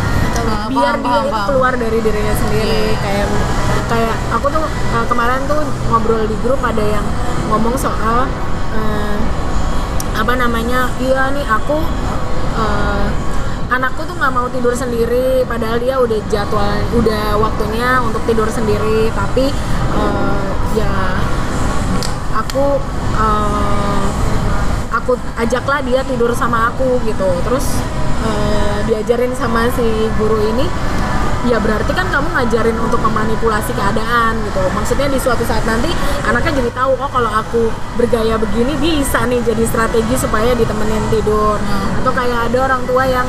Paham, 0.41 0.69
biar 0.73 0.95
paham, 0.99 1.05
dia 1.05 1.21
paham, 1.33 1.47
keluar 1.51 1.73
dari 1.77 1.99
dirinya 2.01 2.35
sendiri 2.37 2.83
kayak 3.01 3.27
kayak 3.91 4.17
aku 4.33 4.47
tuh 4.49 4.65
uh, 4.67 5.07
kemarin 5.11 5.41
tuh 5.51 5.61
ngobrol 5.91 6.25
di 6.25 6.37
grup 6.41 6.61
ada 6.63 6.85
yang 6.85 7.07
ngomong 7.51 7.75
soal 7.75 8.29
uh, 8.75 9.17
apa 10.15 10.33
namanya 10.37 10.91
iya 11.01 11.33
nih 11.33 11.47
aku 11.49 11.79
uh, 12.55 13.07
anakku 13.71 14.03
tuh 14.03 14.15
nggak 14.19 14.33
mau 14.35 14.47
tidur 14.51 14.75
sendiri 14.75 15.47
padahal 15.47 15.79
dia 15.79 15.97
udah 15.99 16.19
jadwal 16.27 16.79
udah 16.95 17.39
waktunya 17.39 18.03
untuk 18.03 18.23
tidur 18.27 18.47
sendiri 18.51 19.11
tapi 19.15 19.49
uh, 19.95 20.51
ya 20.75 20.91
aku 22.35 22.79
uh, 23.15 24.07
aku 24.91 25.15
ajaklah 25.39 25.81
dia 25.87 26.03
tidur 26.03 26.35
sama 26.35 26.71
aku 26.75 26.99
gitu. 27.07 27.31
Terus 27.47 27.67
uh, 28.25 28.79
diajarin 28.89 29.33
sama 29.37 29.69
si 29.75 29.87
guru 30.17 30.39
ini 30.51 30.67
ya 31.49 31.57
berarti 31.57 31.97
kan 31.97 32.05
kamu 32.13 32.29
ngajarin 32.37 32.77
untuk 32.77 33.01
memanipulasi 33.01 33.73
keadaan 33.73 34.37
gitu. 34.45 34.61
Maksudnya 34.77 35.09
di 35.09 35.17
suatu 35.17 35.41
saat 35.49 35.65
nanti 35.65 35.89
anaknya 36.29 36.61
jadi 36.61 36.71
tahu 36.77 36.93
oh 37.01 37.09
kalau 37.09 37.33
aku 37.33 37.73
bergaya 37.97 38.37
begini 38.37 38.77
bisa 38.77 39.25
nih 39.25 39.41
jadi 39.41 39.65
strategi 39.65 40.21
supaya 40.21 40.53
ditemenin 40.53 41.05
tidur. 41.09 41.57
Atau 42.03 42.13
kayak 42.13 42.53
ada 42.53 42.59
orang 42.69 42.83
tua 42.85 43.05
yang 43.09 43.25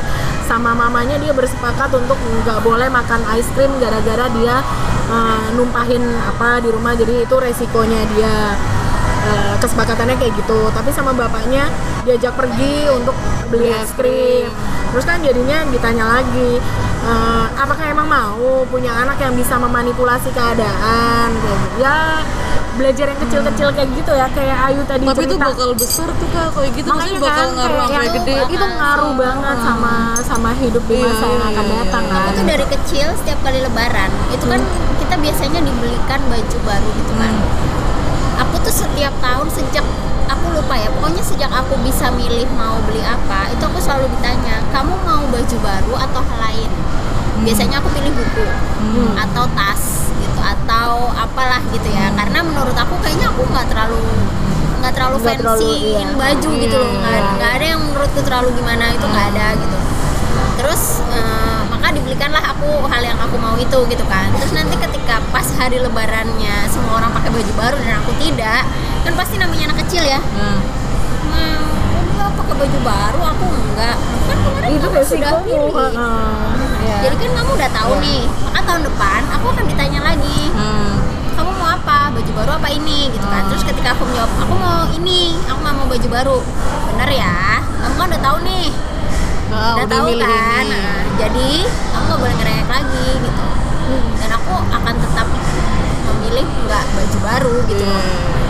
sama 0.52 0.76
mamanya 0.76 1.16
dia 1.24 1.32
bersepakat 1.32 1.88
untuk 1.96 2.20
nggak 2.44 2.60
boleh 2.60 2.92
makan 2.92 3.24
ice 3.40 3.48
cream 3.56 3.72
gara-gara 3.80 4.28
dia 4.36 4.60
eh, 5.08 5.48
numpahin 5.56 6.04
apa 6.28 6.60
di 6.60 6.68
rumah 6.68 6.92
jadi 6.92 7.24
itu 7.24 7.36
resikonya 7.40 8.04
dia 8.12 8.36
Eh, 9.22 9.54
kesepakatannya 9.62 10.18
kayak 10.18 10.34
gitu. 10.34 10.74
Tapi 10.74 10.90
sama 10.90 11.14
bapaknya 11.14 11.70
diajak 12.02 12.34
pergi 12.34 12.90
untuk 12.90 13.14
beli 13.54 13.70
es 13.70 13.94
krim. 13.94 14.50
terus 14.92 15.08
kan 15.08 15.24
jadinya 15.24 15.64
ditanya 15.72 16.04
lagi 16.04 16.60
eh, 17.02 17.46
apakah 17.56 17.86
emang 17.88 18.12
mau 18.12 18.44
punya 18.68 18.92
anak 18.92 19.22
yang 19.22 19.38
bisa 19.38 19.56
memanipulasi 19.56 20.34
keadaan? 20.34 21.30
Kayak 21.32 21.58
gitu. 21.62 21.78
Ya 21.80 21.96
belajar 22.72 23.06
yang 23.08 23.20
kecil-kecil 23.22 23.68
kayak 23.72 23.90
gitu 23.94 24.12
ya. 24.12 24.26
Kayak 24.34 24.58
Ayu 24.68 24.82
tadi 24.84 25.06
tapi 25.06 25.22
itu 25.22 25.36
cerita. 25.38 25.48
bakal 25.48 25.70
besar 25.78 26.10
tuh 26.10 26.28
kak. 26.34 26.48
Kayak 26.52 26.72
gitu 26.74 26.88
makanya 26.88 26.98
maksudnya 26.98 27.22
bakal 27.22 27.46
kan 27.46 27.50
ngaruh 27.54 27.78
sampai 27.78 27.94
yang 27.94 28.16
gede. 28.18 28.36
itu 28.50 28.66
ngaruh 28.74 29.12
banget 29.16 29.58
sama 29.62 29.94
sama 30.20 30.50
hidup 30.58 30.84
di 30.90 30.96
Iya, 30.98 31.06
masa 31.06 31.26
yang 31.26 31.38
iya, 31.38 31.50
akan 31.54 31.66
iya, 31.66 31.76
datang 31.78 32.04
iya. 32.04 32.12
kan? 32.18 32.32
Itu 32.34 32.42
dari 32.50 32.66
kecil 32.66 33.08
setiap 33.22 33.40
kali 33.46 33.60
lebaran 33.62 34.10
itu 34.34 34.46
kan 34.50 34.62
kita 34.98 35.16
biasanya 35.16 35.60
dibelikan 35.62 36.20
baju 36.26 36.58
baru 36.66 36.90
gitu 36.98 37.14
kan 37.16 37.34
aku 38.52 38.68
tuh 38.68 38.76
setiap 38.84 39.16
tahun 39.24 39.48
sejak 39.48 39.86
aku 40.28 40.46
lupa 40.52 40.76
ya 40.76 40.92
pokoknya 40.92 41.24
sejak 41.24 41.48
aku 41.48 41.80
bisa 41.80 42.12
milih 42.12 42.44
mau 42.60 42.76
beli 42.84 43.00
apa 43.00 43.48
itu 43.48 43.64
aku 43.64 43.80
selalu 43.80 44.12
ditanya 44.20 44.60
kamu 44.76 44.92
mau 45.08 45.24
baju 45.24 45.56
baru 45.64 45.94
atau 46.04 46.20
hal 46.20 46.40
lain? 46.52 46.72
Biasanya 47.42 47.80
aku 47.80 47.88
pilih 47.96 48.12
buku 48.12 48.44
atau 49.16 49.48
tas 49.56 50.12
gitu 50.14 50.40
atau 50.44 51.10
apalah 51.16 51.64
gitu 51.72 51.88
ya. 51.90 52.12
Karena 52.14 52.44
menurut 52.44 52.76
aku 52.76 53.00
kayaknya 53.02 53.32
aku 53.32 53.42
nggak 53.48 53.72
terlalu 53.72 53.98
nggak 54.84 54.94
terlalu 54.94 55.16
Nggak 55.22 55.38
terlalu, 55.40 55.58
fancy 55.62 55.74
iya. 55.96 56.10
baju 56.14 56.50
gitu 56.60 56.76
loh 56.76 56.90
nggak 56.92 57.16
Iya. 57.16 57.30
nggak 57.40 57.52
ada 57.56 57.66
yang 57.66 57.82
menurutku 57.82 58.20
terlalu 58.22 58.50
gimana 58.60 58.86
itu 58.92 59.06
nggak 59.08 59.28
ada 59.34 59.46
gitu. 59.58 59.78
Terus 60.60 60.84
maka 61.08 61.61
dibelikanlah 61.96 62.44
aku 62.56 62.88
hal 62.88 63.02
yang 63.04 63.20
aku 63.20 63.36
mau 63.38 63.56
itu 63.60 63.80
gitu 63.88 64.04
kan. 64.08 64.32
Terus 64.40 64.52
nanti 64.56 64.76
ketika 64.80 65.20
pas 65.32 65.48
hari 65.60 65.78
lebarannya 65.80 66.68
semua 66.72 67.04
orang 67.04 67.12
pakai 67.12 67.32
baju 67.32 67.54
baru 67.56 67.78
dan 67.84 67.96
aku 68.02 68.12
tidak 68.20 68.64
kan 69.02 69.14
pasti 69.18 69.36
namanya 69.38 69.72
anak 69.72 69.80
kecil 69.88 70.04
ya. 70.06 70.20
Nah, 70.38 70.58
mau 71.92 72.02
enggak 72.04 72.30
pakai 72.38 72.56
baju 72.56 72.78
baru 72.82 73.22
aku 73.36 73.46
enggak. 73.48 73.98
Kan 74.28 74.38
kemarin 74.42 74.70
itu 74.72 74.88
kamu 74.88 75.06
sudah 75.06 75.32
pilih. 75.44 75.72
heeh. 75.76 76.70
Iya. 76.82 76.98
jadi 77.06 77.16
kan 77.22 77.32
kamu 77.38 77.50
udah 77.62 77.70
tahu 77.78 77.94
nih 78.02 78.22
maka 78.42 78.60
tahun 78.66 78.82
depan 78.90 79.22
aku 79.38 79.46
akan 79.54 79.66
ditanya 79.70 80.02
lagi 80.02 80.50
hmm. 80.50 80.94
kamu 81.38 81.52
mau 81.62 81.70
apa? 81.78 82.10
Baju 82.10 82.32
baru 82.34 82.52
apa 82.58 82.68
ini? 82.74 83.14
Gitu 83.14 83.26
kan. 83.26 83.46
Terus 83.54 83.64
ketika 83.66 83.94
aku 83.94 84.04
menjawab 84.10 84.32
aku 84.42 84.54
mau 84.58 84.90
ini 84.98 85.38
aku 85.46 85.60
nggak 85.62 85.76
mau 85.78 85.88
baju 85.88 86.08
baru. 86.10 86.38
Bener 86.94 87.10
ya? 87.14 87.62
Kamu 87.82 87.94
kan 87.98 88.08
udah 88.10 88.22
tahu 88.22 88.38
nih 88.46 88.68
Ah, 89.52 89.76
udah, 89.76 89.86
tahu 89.86 90.08
kan 90.16 90.64
ini. 90.64 90.72
Nah, 90.72 91.02
jadi 91.18 91.50
kamu 91.68 92.04
nggak 92.04 92.20
boleh 92.20 92.36
ngerengek 92.36 92.70
lagi 92.70 93.08
gitu 93.20 93.46
dan 94.18 94.30
aku 94.32 94.54
akan 94.70 94.96
tetap 94.96 95.28
memilih 96.02 96.46
nggak 96.64 96.84
baju 96.90 97.18
baru 97.22 97.56
gitu 97.66 97.84
Iya. 97.84 98.00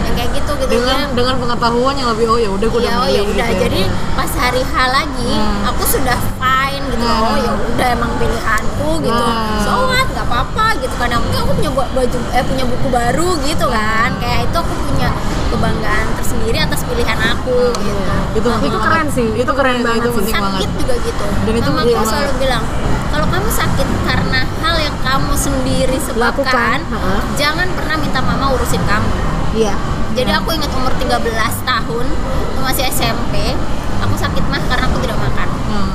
yang 0.01 0.13
kayak 0.13 0.31
gitu 0.34 0.51
gitu 0.55 0.72
dengan 0.72 1.00
ya 1.01 1.13
dengan 1.13 1.36
pengetahuan 1.38 1.96
yang 1.96 2.10
lebih 2.10 2.25
oh 2.27 2.38
ya 2.38 2.50
udah 2.50 2.67
gue 2.67 2.79
udah 2.79 2.91
Iya, 2.91 3.01
oh 3.01 3.08
ya 3.08 3.22
udah. 3.24 3.48
gitu 3.48 3.58
ya. 3.58 3.62
Jadi 3.63 3.81
pas 4.13 4.31
hari 4.36 4.62
H 4.62 4.74
lagi, 4.88 5.31
Hmm. 5.31 5.62
aku 5.65 5.84
sudah 5.88 6.17
fine 6.36 6.84
gitu. 6.88 7.01
Hmm. 7.01 7.25
Oh 7.25 7.38
ya 7.38 7.51
udah 7.55 7.88
emang 7.91 8.12
pilihanku 8.17 8.89
gitu. 9.00 9.24
Hmm. 9.24 9.60
So 9.62 9.74
what? 9.88 10.05
nggak 10.05 10.25
apa-apa 10.27 10.65
gitu 10.77 10.93
kan. 10.96 11.08
Yang 11.10 11.22
penting 11.24 11.39
aku 11.39 11.53
punya 11.55 11.72
baju 11.72 12.17
eh 12.31 12.43
punya 12.43 12.65
buku 12.67 12.88
baru 12.88 13.29
gitu 13.41 13.65
kan. 13.65 14.10
Kayak 14.20 14.39
itu 14.46 14.58
aku 14.58 14.74
punya 14.84 15.10
kebanggaan 15.51 16.08
tersendiri 16.15 16.58
atas 16.58 16.81
pilihan 16.88 17.20
aku 17.20 17.75
gitu. 17.75 18.01
itu, 18.31 18.48
Itu 18.63 18.77
keren 18.79 19.03
banget. 19.03 19.15
sih, 19.15 19.27
itu 19.27 19.43
itu 19.43 19.51
keren 19.53 19.79
banget 19.84 20.01
itu 20.01 20.08
banget 20.08 20.17
penting 20.24 20.36
banget 20.36 20.51
Sakit 20.55 20.72
juga 20.79 20.96
gitu. 21.03 21.25
Dan 21.43 21.53
itu 21.53 21.70
Mama 21.70 21.81
iya 21.84 21.93
aku 21.93 22.05
selalu 22.08 22.24
banget. 22.24 22.39
bilang, 22.39 22.63
kalau 23.12 23.27
kamu 23.27 23.50
sakit 23.51 23.88
karena 24.01 24.41
hal 24.63 24.75
yang 24.79 24.96
kamu 25.01 25.34
sendiri 25.36 25.98
sebabkan, 26.00 26.79
Lakukan, 26.81 27.22
jangan 27.36 27.67
pernah 27.75 27.96
minta 28.00 28.20
mama 28.22 28.46
urusin 28.51 28.81
kamu. 28.81 29.10
iya 29.53 29.75
Jadi 30.12 30.31
aku 30.31 30.50
ingat 30.51 30.72
umur 30.72 30.91
13 30.96 31.24
tahun, 31.62 32.05
itu 32.51 32.60
masih 32.60 32.84
SMP, 32.88 33.55
aku 34.00 34.15
sakit 34.15 34.43
mah 34.48 34.60
karena 34.67 34.86
aku 34.88 34.98
tidak 35.00 35.15
makan. 35.15 35.48
Hmm. 35.67 35.89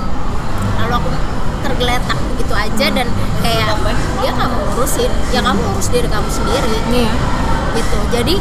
Lalu 0.81 0.93
aku 1.01 1.09
tergeletak 1.61 2.19
begitu 2.33 2.55
aja 2.55 2.87
dan 2.93 3.07
kayak 3.41 3.77
dia 4.21 4.31
nggak 4.33 4.49
mau 4.49 4.61
ngurusin, 4.73 5.13
ya 5.29 5.41
kamu 5.41 5.61
urus 5.69 5.89
diri 5.89 6.09
kamu 6.09 6.29
sendiri 6.29 6.77
iya 6.93 7.13
gitu. 7.77 7.99
Jadi 8.09 8.35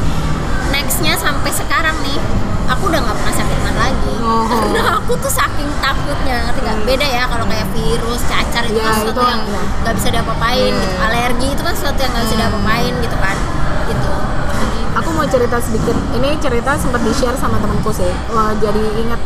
nextnya 0.69 1.13
sampai 1.15 1.49
sekarang 1.49 1.95
nih, 2.01 2.17
aku 2.65 2.87
udah 2.87 2.99
nggak 2.99 3.15
pernah 3.15 3.35
sakit 3.35 3.57
mah 3.61 3.75
lagi. 3.75 4.13
Oh. 4.19 4.45
Karena 4.45 4.81
aku 4.97 5.13
tuh 5.15 5.29
saking 5.29 5.69
takutnya, 5.77 6.37
ngerti 6.45 6.59
nggak? 6.61 6.77
Beda 6.83 7.05
ya 7.05 7.23
kalau 7.25 7.45
kayak 7.45 7.67
virus, 7.71 8.21
cacar 8.23 8.63
itu 8.63 8.75
Ya, 8.75 8.85
kan 8.85 8.93
sesuatu 8.95 9.13
itu 9.15 9.23
yang 9.23 9.41
nggak 9.81 9.93
bisa 9.95 10.07
diapa-apain, 10.09 10.61
Iya. 10.67 10.81
gitu. 10.81 10.95
alergi 11.01 11.47
itu 11.51 11.61
kan 11.61 11.73
sesuatu 11.73 11.99
yang 11.99 12.11
nggak 12.11 12.25
bisa 12.25 12.35
diapa-apain 12.37 12.93
gitu 12.99 13.17
kan, 13.17 13.37
gitu. 13.85 14.09
Aku 14.95 15.09
mau 15.11 15.27
cerita 15.27 15.59
sedikit 15.59 15.91
ini 16.13 16.39
cerita 16.39 16.71
sempat 16.73 17.03
di 17.03 17.11
share 17.11 17.35
sama 17.35 17.59
temanku 17.59 17.91
sih 17.91 18.07
Wah, 18.31 18.55
jadi 18.55 18.79
ingat 18.95 19.19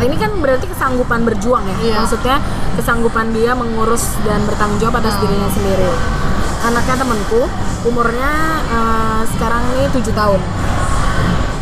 ini 0.00 0.16
kan 0.16 0.32
berarti 0.34 0.64
kesanggupan 0.66 1.22
berjuang 1.22 1.60
ya 1.62 1.76
Iya. 1.78 1.96
maksudnya 2.00 2.36
kesanggupan 2.72 3.28
dia 3.30 3.52
mengurus 3.52 4.16
dan 4.22 4.40
bertanggung 4.48 4.80
jawab 4.80 4.96
atas 4.96 5.12
Hmm. 5.12 5.22
dirinya 5.22 5.50
sendiri 5.52 5.90
anaknya 6.66 6.96
temanku 6.98 7.42
umurnya 7.86 8.32
eh, 8.66 9.22
sekarang 9.36 9.62
ini 9.78 9.86
tujuh 9.94 10.14
tahun. 10.14 10.40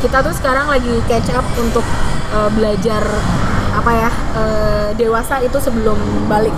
Kita 0.00 0.21
tuh 0.23 0.35
sekarang 0.37 0.69
lagi 0.69 0.95
catch 1.09 1.33
up 1.37 1.47
untuk 1.61 1.85
eh, 2.33 2.50
belajar 2.57 3.03
apa 3.76 3.91
ya 3.93 4.11
eh, 4.41 4.88
dewasa 4.97 5.45
itu 5.45 5.59
sebelum 5.61 5.99
balik. 6.31 6.55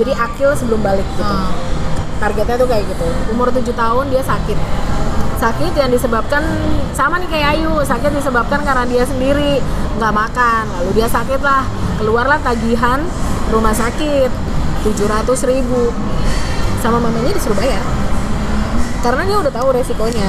Jadi 0.00 0.12
akil 0.16 0.56
sebelum 0.56 0.80
balik 0.80 1.04
gitu. 1.04 1.24
Hmm. 1.24 1.52
targetnya 2.22 2.54
tuh 2.54 2.70
kayak 2.70 2.86
gitu. 2.86 3.06
Umur 3.34 3.50
7 3.50 3.66
tahun 3.74 4.06
dia 4.14 4.22
sakit. 4.22 4.58
Sakit 5.42 5.74
yang 5.74 5.90
disebabkan 5.90 6.38
sama 6.94 7.18
nih 7.18 7.26
kayak 7.26 7.58
Ayu 7.58 7.82
sakit 7.82 8.14
disebabkan 8.14 8.62
karena 8.62 8.86
dia 8.86 9.02
sendiri. 9.02 9.58
Nggak 9.98 10.12
makan 10.14 10.62
lalu 10.78 11.02
dia 11.02 11.10
sakit 11.10 11.42
lah. 11.42 11.66
Keluarlah 11.98 12.38
tagihan 12.38 13.02
rumah 13.50 13.74
sakit 13.74 14.30
700 14.86 15.50
ribu 15.50 15.90
sama 16.82 16.98
mamanya 16.98 17.30
disuruh 17.30 17.54
bayar 17.54 17.80
karena 19.00 19.22
dia 19.24 19.36
udah 19.38 19.52
tahu 19.52 19.68
resikonya 19.70 20.28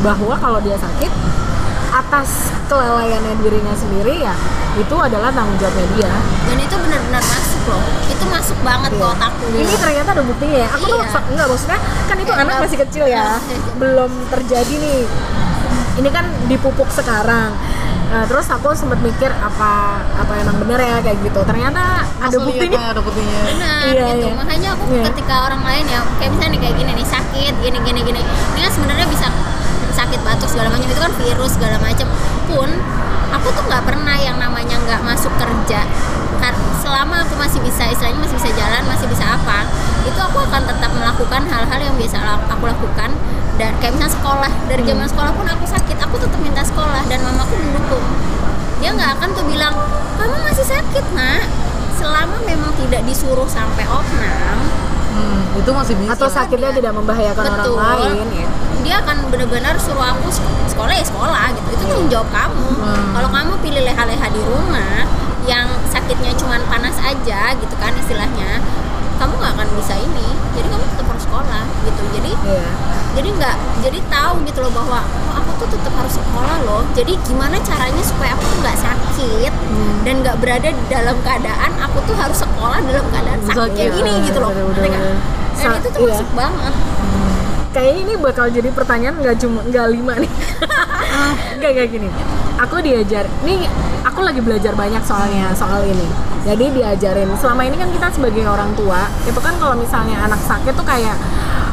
bahwa 0.00 0.36
kalau 0.36 0.60
dia 0.60 0.76
sakit 0.76 1.12
atas 1.94 2.50
kelalaiannya 2.66 3.38
dirinya 3.38 3.72
sendiri 3.72 4.20
ya 4.20 4.34
itu 4.74 4.96
adalah 4.98 5.30
tanggung 5.30 5.54
jawabnya 5.54 5.86
dia. 5.94 6.10
Dan 6.50 6.58
itu 6.58 6.74
benar-benar 6.74 7.22
masuk 7.22 7.62
loh. 7.70 7.78
Itu 8.10 8.26
masuk 8.26 8.58
banget 8.66 8.90
ke 8.90 9.04
otakku 9.06 9.46
ini 9.54 9.70
ternyata 9.78 10.10
ada 10.10 10.24
buktinya 10.26 10.66
ya. 10.66 10.68
Aku 10.74 10.84
tuh 10.90 10.98
Iya. 10.98 11.14
sa- 11.14 11.26
enggak 11.30 11.46
maksudnya 11.46 11.78
kan 12.10 12.16
itu 12.18 12.32
Kayak 12.34 12.42
anak 12.42 12.54
masih 12.66 12.78
kecil 12.82 13.04
ya. 13.06 13.26
Belum 13.78 14.10
terjadi 14.26 14.74
nih. 14.74 15.02
Ini 15.94 16.08
kan 16.10 16.26
dipupuk 16.50 16.90
sekarang 16.90 17.54
Nah, 18.14 18.22
terus 18.30 18.46
aku 18.46 18.70
sempat 18.72 19.02
mikir 19.02 19.26
apa 19.34 19.98
apa 20.14 20.32
emang 20.38 20.54
bener 20.62 20.78
ya 20.78 21.02
kayak 21.02 21.18
gitu. 21.18 21.40
Ternyata 21.42 21.82
ada 21.98 22.30
Langsung 22.30 22.46
buktinya 22.46 22.78
lihat, 22.78 22.92
ada 22.94 23.00
buktinya. 23.02 23.38
Benar 23.42 23.82
Iya, 23.90 24.06
gitu. 24.06 24.22
iya. 24.22 24.34
makanya 24.38 24.68
aku 24.70 24.84
Iya. 24.86 25.02
ketika 25.10 25.34
orang 25.44 25.62
lain 25.66 25.84
ya 25.90 26.00
kayak 26.14 26.30
misalnya 26.30 26.50
nih 26.54 26.60
kayak 26.62 26.76
gini 26.78 26.92
nih 26.94 27.06
sakit 27.10 27.54
gini 27.58 27.78
gini 27.82 28.00
gini. 28.06 28.22
Ini 28.54 28.60
kan 28.62 28.72
sebenarnya 28.72 29.06
bisa 29.10 29.26
sakit 29.90 30.20
batuk 30.22 30.46
segala 30.46 30.70
macam 30.70 30.86
itu 30.86 31.00
kan 31.02 31.12
virus 31.18 31.50
segala 31.58 31.76
macam. 31.82 32.06
Pun 32.46 32.68
aku 33.34 33.48
tuh 33.50 33.64
nggak 33.66 33.82
pernah 33.82 34.14
yang 34.14 34.38
namanya 34.38 34.78
nggak 34.78 35.00
masuk 35.02 35.34
kerja 35.34 35.82
selama 36.76 37.22
aku 37.22 37.34
masih 37.34 37.60
bisa 37.60 37.86
istilahnya 37.86 38.18
masih 38.18 38.36
bisa 38.36 38.50
jalan 38.52 38.82
masih 38.84 39.06
bisa 39.06 39.24
apa 39.24 39.64
itu 40.04 40.18
aku 40.18 40.36
akan 40.38 40.62
tetap 40.62 40.90
melakukan 40.92 41.42
hal-hal 41.44 41.80
yang 41.80 41.96
biasa 41.96 42.20
aku 42.44 42.64
lakukan. 42.66 43.10
Dan 43.54 43.70
kayak 43.78 43.94
misalnya 43.94 44.12
sekolah 44.12 44.52
dari 44.66 44.82
Hmm. 44.82 44.90
zaman 44.90 45.06
sekolah 45.06 45.32
pun 45.32 45.46
aku 45.46 45.64
sakit 45.64 45.96
aku 45.96 46.18
tetap 46.18 46.42
minta 46.42 46.60
sekolah 46.60 47.06
dan 47.06 47.22
mamaku 47.22 47.54
mendukung. 47.54 48.02
Dia 48.82 48.90
nggak 48.90 49.10
akan 49.16 49.28
tuh 49.30 49.46
bilang 49.46 49.72
kamu 50.18 50.36
masih 50.42 50.66
sakit 50.66 51.04
nak. 51.14 51.46
Selama 51.94 52.42
memang 52.42 52.74
tidak 52.76 53.06
disuruh 53.06 53.46
sampai 53.46 53.86
opnam. 53.86 54.58
Hmm, 55.14 55.40
itu 55.54 55.70
masih 55.70 55.94
bisa. 55.94 56.12
Atau 56.12 56.26
sakitnya 56.26 56.68
Iya. 56.68 56.78
tidak 56.82 56.92
membahayakan 56.92 57.44
Betul. 57.46 57.78
orang 57.78 58.00
lain 58.04 58.28
ya. 58.34 58.48
Dia 58.82 58.94
akan 59.00 59.16
benar-benar 59.30 59.78
suruh 59.78 60.02
aku 60.04 60.26
sek- 60.28 60.52
sekolah 60.68 60.90
ya 60.90 61.06
sekolah 61.06 61.44
gitu. 61.54 61.68
Itu 61.70 61.84
tanggung 61.86 62.10
jawab 62.10 62.28
kamu. 62.28 62.66
Hmm. 62.76 63.06
kalau 63.14 63.30
kamu 63.30 63.52
pilih 63.62 63.82
leha-leha 63.86 64.26
di 64.28 64.40
rumah 64.42 65.06
yang 65.44 65.68
sakitnya 65.86 66.32
cuma 66.34 66.56
panas 66.64 66.96
aja 66.98 67.52
gitu 67.54 67.74
kan 67.76 67.92
istilahnya 67.94 68.58
kamu 69.14 69.32
nggak 69.32 69.52
akan 69.54 69.68
bisa 69.76 69.94
ini 69.94 70.26
jadi 70.52 70.66
kamu 70.66 70.84
tetap 70.88 71.06
harus 71.06 71.22
sekolah 71.22 71.64
gitu 71.84 72.02
jadi 72.12 72.32
Iya. 72.44 72.66
jadi 73.14 73.28
nggak 73.32 73.56
jadi 73.80 73.98
tahu 74.08 74.34
gitu 74.42 74.58
loh 74.58 74.72
bahwa 74.72 75.00
oh, 75.00 75.34
aku 75.36 75.50
tuh 75.60 75.68
tetap 75.70 75.92
harus 75.94 76.14
sekolah 76.14 76.56
loh 76.64 76.82
jadi 76.92 77.12
gimana 77.22 77.56
caranya 77.60 78.02
supaya 78.02 78.34
aku 78.34 78.44
tuh 78.44 78.58
nggak 78.60 78.76
sakit 78.76 79.52
Hmm. 79.54 79.94
dan 80.02 80.14
nggak 80.20 80.36
berada 80.38 80.68
di 80.68 80.84
dalam 80.86 81.16
keadaan 81.22 81.72
aku 81.78 81.98
tuh 82.04 82.14
harus 82.14 82.36
sekolah 82.36 82.78
dalam 82.80 83.04
keadaan 83.08 83.40
sakit 83.42 83.54
Sakit. 83.56 83.74
kayak 83.74 83.92
gini 83.94 84.12
gitu 84.24 84.38
loh 84.38 84.50
nggak? 84.50 84.90
dan 84.90 84.92
Sa- 85.56 85.78
itu 85.78 85.88
tuh 85.88 86.00
iya. 86.02 86.08
masuk 86.12 86.28
banget 86.34 86.74
kayaknya 87.70 88.00
ini 88.02 88.14
bakal 88.16 88.46
jadi 88.46 88.68
pertanyaan 88.70 89.14
nggak 89.16 89.36
cuma 89.36 89.60
nggak 89.62 89.86
lima 89.88 90.12
nih 90.16 90.30
nggak 91.58 91.72
kayak 91.72 91.90
gini 91.90 92.08
aku 92.56 92.76
diajar 92.80 93.24
nih 93.42 93.66
aku 94.14 94.22
lagi 94.22 94.38
belajar 94.38 94.78
banyak 94.78 95.02
soalnya 95.02 95.50
soal 95.58 95.82
ini. 95.82 96.06
Jadi 96.46 96.70
diajarin. 96.70 97.34
Selama 97.34 97.66
ini 97.66 97.74
kan 97.74 97.90
kita 97.90 98.14
sebagai 98.14 98.46
orang 98.46 98.70
tua 98.78 99.10
itu 99.26 99.40
kan 99.42 99.58
kalau 99.58 99.74
misalnya 99.74 100.22
anak 100.22 100.38
sakit 100.38 100.70
tuh 100.70 100.86
kayak 100.86 101.18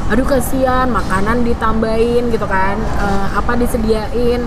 aduh 0.10 0.26
kasihan 0.26 0.90
makanan 0.90 1.46
ditambahin 1.46 2.34
gitu 2.34 2.50
kan. 2.50 2.82
Eh, 2.82 3.28
apa 3.38 3.54
disediain. 3.62 4.42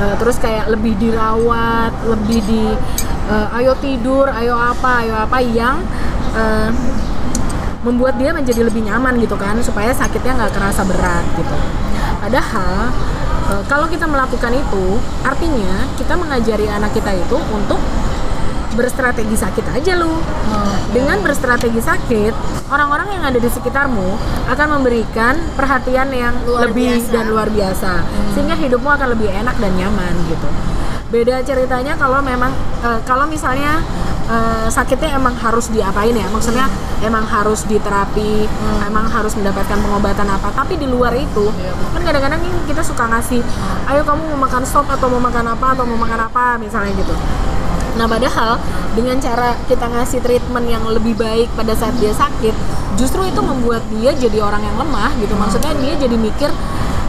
Eh, 0.00 0.14
terus 0.16 0.40
kayak 0.40 0.72
lebih 0.72 0.96
dirawat 0.96 1.92
lebih 2.08 2.40
di 2.48 2.64
eh, 3.28 3.56
ayo 3.60 3.76
tidur 3.76 4.32
ayo 4.32 4.56
apa 4.56 5.04
ayo 5.04 5.14
apa 5.28 5.38
yang 5.44 5.84
eh, 6.32 6.72
membuat 7.84 8.16
dia 8.16 8.32
menjadi 8.32 8.64
lebih 8.64 8.88
nyaman 8.88 9.20
gitu 9.20 9.36
kan 9.36 9.60
supaya 9.60 9.92
sakitnya 9.92 10.32
nggak 10.32 10.56
kerasa 10.56 10.80
berat 10.88 11.28
gitu. 11.36 11.56
Padahal 12.24 12.88
eh, 13.52 13.62
kalau 13.68 13.86
kita 13.90 14.06
melakukan 14.08 14.52
itu 14.54 14.84
artinya 15.24 15.88
kita 15.98 16.14
mengajari 16.16 16.66
anak 16.70 16.92
kita 16.96 17.12
itu 17.12 17.38
untuk 17.52 17.80
berstrategi 18.74 19.38
sakit 19.38 19.66
aja 19.70 19.94
lu. 19.94 20.10
Dengan 20.90 21.22
berstrategi 21.22 21.78
sakit 21.78 22.34
orang-orang 22.70 23.14
yang 23.14 23.22
ada 23.22 23.38
di 23.38 23.46
sekitarmu 23.46 24.18
akan 24.50 24.68
memberikan 24.78 25.38
perhatian 25.54 26.10
yang 26.10 26.34
Luar 26.42 26.70
lebih 26.70 26.98
biasa. 26.98 27.10
dan 27.14 27.24
luar 27.30 27.48
biasa. 27.54 27.92
Sehingga 28.34 28.58
hidupmu 28.58 28.90
akan 28.90 29.14
lebih 29.14 29.30
enak 29.30 29.54
dan 29.62 29.72
nyaman 29.78 30.14
gitu 30.26 30.50
beda 31.14 31.46
ceritanya 31.46 31.94
kalau 31.94 32.18
memang 32.18 32.50
eh, 32.82 32.98
kalau 33.06 33.22
misalnya 33.30 33.78
eh, 34.26 34.66
sakitnya 34.66 35.14
emang 35.14 35.38
harus 35.38 35.70
diapain 35.70 36.10
ya? 36.10 36.26
Maksudnya 36.34 36.66
emang 37.06 37.22
harus 37.22 37.62
diterapi 37.70 38.50
emang 38.82 39.06
harus 39.06 39.38
mendapatkan 39.38 39.78
pengobatan 39.78 40.26
apa? 40.26 40.50
Tapi 40.50 40.74
di 40.74 40.90
luar 40.90 41.14
itu 41.14 41.54
kan 41.94 42.02
kadang-kadang 42.02 42.42
kita 42.66 42.82
suka 42.82 43.06
ngasih 43.06 43.38
ayo 43.94 44.02
kamu 44.02 44.34
mau 44.34 44.50
makan 44.50 44.66
sop 44.66 44.90
atau 44.90 45.06
mau 45.06 45.22
makan 45.22 45.54
apa 45.54 45.78
atau 45.78 45.86
mau 45.86 45.94
makan 45.94 46.26
apa 46.26 46.58
misalnya 46.58 46.90
gitu. 46.98 47.14
Nah 47.94 48.10
padahal 48.10 48.58
dengan 48.98 49.22
cara 49.22 49.54
kita 49.70 49.86
ngasih 49.86 50.18
treatment 50.18 50.66
yang 50.66 50.82
lebih 50.90 51.14
baik 51.14 51.46
pada 51.54 51.78
saat 51.78 51.94
dia 52.02 52.10
sakit, 52.10 52.54
justru 52.98 53.22
itu 53.22 53.38
membuat 53.38 53.86
dia 53.94 54.10
jadi 54.18 54.42
orang 54.42 54.66
yang 54.66 54.74
lemah 54.74 55.14
gitu. 55.22 55.34
Maksudnya 55.38 55.78
dia 55.78 55.94
jadi 55.94 56.16
mikir, 56.18 56.50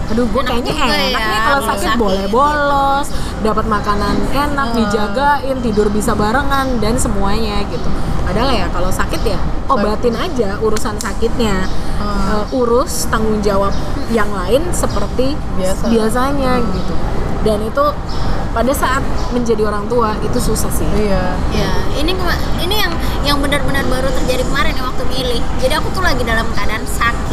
aduh 0.05 0.25
gue 0.29 0.37
Enak 0.37 0.49
kayaknya 0.49 0.73
juga 0.73 0.85
enak 0.85 1.01
ya 1.01 1.09
nih 1.09 1.39
kalau 1.39 1.45
kalau 1.45 1.61
sakit 1.65 1.89
sakit." 1.89 1.97
boleh 1.97 2.25
bolos, 2.29 3.07
dapat 3.41 3.65
makanan 3.65 4.15
enak, 4.29 4.67
dijagain, 4.77 5.57
tidur 5.65 5.87
bisa 5.89 6.11
barengan 6.13 6.67
dan 6.77 6.95
semuanya 6.95 7.65
gitu. 7.67 7.89
Padahal 8.25 8.51
ya 8.53 8.67
kalau 8.69 8.89
sakit 8.89 9.21
ya 9.21 9.39
obatin 9.65 10.13
aja 10.17 10.57
urusan 10.61 10.97
sakitnya, 10.97 11.65
Eh, 11.95 12.57
urus 12.59 13.07
tanggung 13.07 13.39
jawab 13.39 13.71
yang 14.11 14.27
lain 14.29 14.67
seperti 14.75 15.33
Biasa. 15.55 15.87
biasanya 15.87 16.59
gitu. 16.59 16.93
Dan 17.47 17.63
itu 17.63 17.85
pada 18.51 18.73
saat 18.75 19.03
menjadi 19.31 19.67
orang 19.67 19.87
tua 19.87 20.11
itu 20.19 20.39
susah 20.41 20.67
sih. 20.71 20.87
Iya. 20.95 21.35
Ya, 21.55 21.71
ini 21.97 22.11
ini 22.63 22.75
yang 22.75 22.93
yang 23.23 23.37
benar-benar 23.39 23.83
baru 23.87 24.09
terjadi 24.11 24.43
kemarin 24.47 24.73
ya 24.75 24.83
waktu 24.85 25.03
milih. 25.07 25.41
Jadi 25.59 25.73
aku 25.75 25.87
tuh 25.91 26.03
lagi 26.03 26.23
dalam 26.23 26.45
keadaan 26.51 26.83
sakit, 26.83 27.24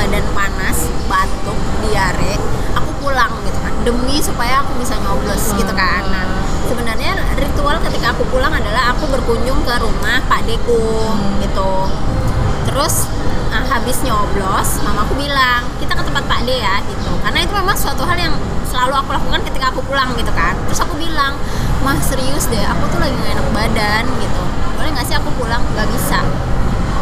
badan 0.00 0.24
panas, 0.32 0.88
batuk, 1.04 1.60
diare. 1.84 2.40
Aku 2.80 2.90
pulang 3.04 3.28
gitu 3.44 3.58
kan 3.60 3.72
demi 3.84 4.16
supaya 4.24 4.64
aku 4.64 4.80
bisa 4.80 4.96
nyoblos 4.96 5.52
gitu 5.52 5.72
kan. 5.76 6.08
Nah, 6.08 6.24
sebenarnya 6.64 7.12
ritual 7.36 7.76
ketika 7.84 8.16
aku 8.16 8.24
pulang 8.32 8.48
adalah 8.48 8.96
aku 8.96 9.04
berkunjung 9.12 9.60
ke 9.60 9.74
rumah 9.76 10.24
Pak 10.24 10.48
Deku 10.48 11.12
gitu. 11.44 11.72
Terus 12.64 13.04
ah, 13.52 13.64
habis 13.68 14.00
nyoblos, 14.00 14.80
mamaku 14.80 15.20
bilang 15.20 15.68
kita 15.76 15.92
ke 15.92 16.02
tempat 16.08 16.24
Pak 16.24 16.40
De 16.48 16.56
ya 16.56 16.80
gitu. 16.88 17.12
Karena 17.20 17.38
itu 17.44 17.52
memang 17.52 17.76
suatu 17.76 18.08
hal 18.08 18.16
yang 18.16 18.32
selalu 18.70 19.04
aku 19.04 19.10
lakukan 19.12 19.44
ketika 19.52 19.68
aku 19.68 19.84
pulang 19.84 20.16
gitu 20.16 20.32
kan. 20.32 20.56
Terus 20.64 20.80
aku 20.80 20.96
bilang, 20.96 21.36
mah 21.84 21.98
serius 22.00 22.48
deh, 22.48 22.64
aku 22.64 22.88
tuh 22.88 22.98
lagi 23.04 23.12
gak 23.20 23.36
enak 23.36 23.48
badan 23.52 24.04
gitu. 24.16 24.42
Boleh 24.80 24.90
nggak 24.96 25.06
sih 25.10 25.16
aku 25.18 25.28
pulang? 25.36 25.60
Gak 25.76 25.88
bisa. 25.92 26.24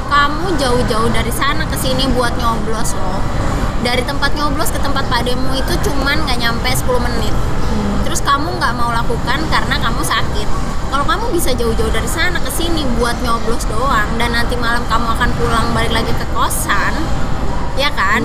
Kamu 0.08 0.56
jauh-jauh 0.56 1.08
dari 1.12 1.28
sana 1.28 1.68
ke 1.68 1.76
sini 1.76 2.08
buat 2.16 2.32
nyoblos 2.40 2.96
loh. 2.96 3.20
Dari 3.84 4.00
tempat 4.02 4.32
nyoblos 4.32 4.72
ke 4.72 4.80
tempat 4.80 5.04
Pak 5.06 5.28
Demu 5.28 5.52
itu 5.52 5.72
cuman 5.84 6.24
nggak 6.24 6.38
nyampe 6.40 6.68
10 6.72 6.88
menit. 7.04 7.34
Terus 8.08 8.24
kamu 8.24 8.56
nggak 8.56 8.72
mau 8.72 8.88
lakukan 8.88 9.36
karena 9.52 9.76
kamu 9.76 10.00
sakit. 10.00 10.48
Kalau 10.88 11.04
kamu 11.04 11.28
bisa 11.36 11.52
jauh-jauh 11.52 11.92
dari 11.92 12.08
sana 12.08 12.40
ke 12.40 12.48
sini 12.48 12.88
buat 12.96 13.20
nyoblos 13.20 13.68
doang 13.68 14.08
dan 14.16 14.32
nanti 14.32 14.56
malam 14.56 14.80
kamu 14.88 15.12
akan 15.12 15.30
pulang 15.36 15.66
balik 15.76 15.92
lagi 15.92 16.08
ke 16.16 16.24
kosan, 16.32 16.96
ya 17.76 17.92
kan? 17.92 18.24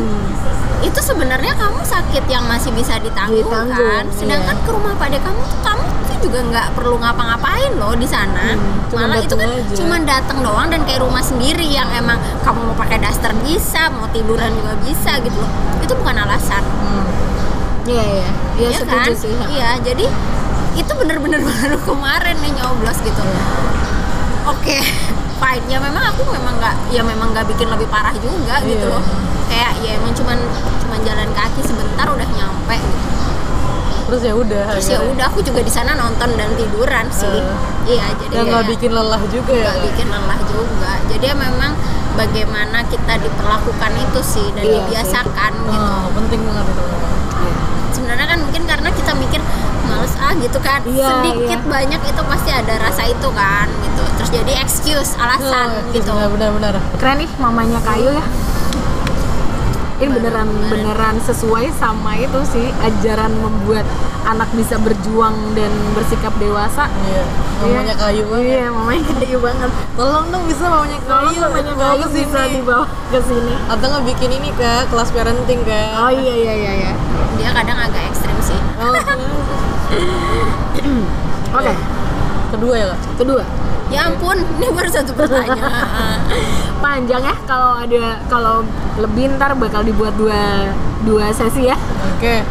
Itu 0.80 1.04
sebenarnya 1.04 1.52
kamu 1.60 1.84
sakit 1.84 2.24
yang 2.32 2.48
masih 2.48 2.72
bisa 2.72 2.96
ditanggung, 3.04 3.68
kan? 3.68 4.08
Sedangkan 4.16 4.56
iya. 4.56 4.64
ke 4.64 4.70
rumah 4.72 4.96
pada 4.96 5.20
kamu 5.20 5.42
tuh 5.44 5.60
kamu 5.68 5.84
juga 6.24 6.40
nggak 6.42 6.68
perlu 6.74 6.96
ngapa-ngapain 6.98 7.76
loh 7.76 7.92
di 7.94 8.08
sana. 8.08 8.56
cuma 8.88 9.06
Malah 9.06 9.20
itu 9.20 9.36
kan 9.36 9.50
aja. 9.50 9.74
cuma 9.74 9.96
datang 10.02 10.40
doang 10.40 10.68
dan 10.68 10.82
kayak 10.82 11.02
rumah 11.02 11.20
sendiri 11.20 11.66
yang 11.66 11.90
emang 11.92 12.16
kamu 12.40 12.64
mau 12.64 12.76
pakai 12.76 12.98
daster 12.98 13.36
bisa, 13.42 13.90
mau 13.90 14.08
tiduran 14.08 14.50
juga 14.54 14.74
bisa 14.80 15.20
gitu 15.20 15.36
loh. 15.36 15.52
Itu 15.80 15.94
bukan 15.94 16.16
alasan. 16.18 16.64
Iya 17.84 18.00
iya, 18.02 18.30
iya 18.56 18.68
Iya 18.70 18.78
setuju 18.80 18.96
kan? 19.04 19.12
sih. 19.14 19.34
Iya, 19.52 19.70
jadi 19.84 20.06
itu 20.74 20.92
bener-bener 20.94 21.44
baru 21.50 21.78
kemarin 21.80 22.36
nih 22.40 22.52
nyoblos 22.56 22.98
gitu. 22.98 23.22
Oke, 24.46 24.80
fine. 25.38 25.66
Ya 25.68 25.78
memang 25.78 26.04
aku 26.06 26.24
memang 26.30 26.56
nggak, 26.58 26.76
ya 26.90 27.02
memang 27.02 27.32
nggak 27.32 27.44
bikin 27.46 27.68
lebih 27.68 27.88
parah 27.88 28.16
juga 28.16 28.58
gitu 28.62 28.80
Iya. 28.82 28.88
loh. 28.90 29.04
Kayak 29.46 29.72
ya 29.80 29.92
emang 29.96 30.14
cuman 30.14 30.40
cuman 30.80 31.00
jalan 31.02 31.30
kaki 31.30 31.62
sebentar 31.62 32.08
udah 32.08 32.28
nyampe. 32.30 32.78
gitu. 32.78 33.12
Terus 34.14 34.24
ya 34.24 34.36
udah. 34.38 34.64
Terus 34.70 34.88
ya 34.88 35.00
udah 35.02 35.26
aku 35.26 35.42
juga 35.42 35.60
di 35.60 35.74
sana 35.74 35.92
nonton 35.94 36.38
dan 36.38 36.54
tiduran 36.54 37.10
sih. 37.10 37.42
Iya, 37.84 38.14
jadi 38.16 38.30
nggak 38.36 38.46
kayak- 38.54 38.70
bikin 38.70 38.92
lelah 38.94 39.22
juga 39.26 39.52
ya. 39.52 39.66
nggak 39.66 39.80
bikin 39.90 40.08
lelah 40.08 40.40
juga. 40.46 40.92
Jadi 41.10 41.26
ya 41.26 41.36
memang 41.36 41.72
bagaimana 42.14 42.78
kita 42.86 43.14
diperlakukan 43.18 43.92
itu 44.00 44.20
sih 44.22 44.48
dan 44.54 44.62
Iya, 44.62 44.86
dibiasakan 44.86 45.52
gitu 45.66 45.82
Oh, 45.82 46.14
penting 46.14 46.46
banget 46.46 46.66
itu. 46.70 46.86
sebenarnya 47.90 48.28
kan 48.28 48.40
mungkin 48.40 48.64
karena 48.64 48.90
kita 48.92 49.12
mikir 49.16 49.42
males 49.84 50.14
ah 50.16 50.34
gitu 50.36 50.60
kan 50.60 50.82
Iya, 50.84 51.10
sedikit 51.10 51.60
iya. 51.60 51.70
banyak 51.72 52.02
itu 52.04 52.22
pasti 52.24 52.50
ada 52.50 52.74
rasa 52.80 53.04
itu 53.04 53.30
kan 53.32 53.66
gitu 53.82 54.02
terus 54.14 54.30
jadi 54.32 54.54
excuse 54.60 55.14
alasan 55.16 55.74
Oh, 55.74 55.90
gitu 55.90 56.10
Benar-benar. 56.12 56.78
Keren 56.96 57.18
nih 57.18 57.30
mamanya 57.36 57.82
Kayu 57.82 58.14
ya. 58.14 58.24
Ini 60.02 60.10
beneran 60.10 60.50
beneran 60.68 61.16
sesuai 61.22 61.70
sama 61.78 62.18
itu 62.18 62.40
sih 62.50 62.66
ajaran 62.82 63.30
membuat 63.38 63.86
anak 64.24 64.50
bisa 64.56 64.80
berjuang 64.80 65.36
dan 65.54 65.70
bersikap 65.94 66.34
dewasa. 66.40 66.90
Iya. 67.06 67.24
Mamanya 67.64 67.96
kayu 67.96 68.24
banget. 68.28 68.50
Iya, 68.50 68.68
mamanya 68.72 69.12
kayu 69.22 69.38
banget. 69.40 69.72
Tolong 69.96 70.26
dong 70.32 70.44
bisa 70.50 70.66
mamanya 70.68 70.98
kayu. 71.06 71.38
mamanya 71.40 71.74
bawa 71.76 71.94
kayu 71.94 72.04
ke 72.04 72.10
bisa 72.18 72.40
sini. 72.44 72.54
dibawa 72.58 72.86
ke 73.10 73.20
sini. 73.22 73.54
Atau 73.70 73.86
nggak 73.88 74.04
bikin 74.10 74.30
ini 74.34 74.50
ke 74.56 74.72
kelas 74.90 75.10
parenting 75.14 75.62
kan? 75.64 75.88
Oh 76.08 76.12
iya 76.12 76.34
iya 76.34 76.54
iya 76.58 76.72
iya. 76.74 76.92
dia 77.34 77.50
kadang 77.50 77.76
agak 77.76 78.04
ekstrim 78.14 78.38
sih 78.40 78.60
Oh, 78.78 78.94
Oke, 81.54 81.74
kedua 82.50 82.74
ya 82.74 82.86
kak? 82.94 83.00
kedua. 83.18 83.44
Ya 83.94 84.10
ampun 84.10 84.42
ini 84.58 84.68
baru 84.68 84.90
satu 84.90 85.14
pertanyaan 85.14 86.18
Panjang 86.84 87.24
ya 87.24 87.36
kalau 87.46 87.78
ada 87.78 88.18
kalau 88.28 88.66
lebih 88.98 89.38
ntar 89.38 89.56
bakal 89.56 89.82
dibuat 89.82 90.12
dua 90.20 90.68
dua 91.02 91.32
sesi 91.32 91.66
ya. 91.66 91.78
Oke. 92.12 92.44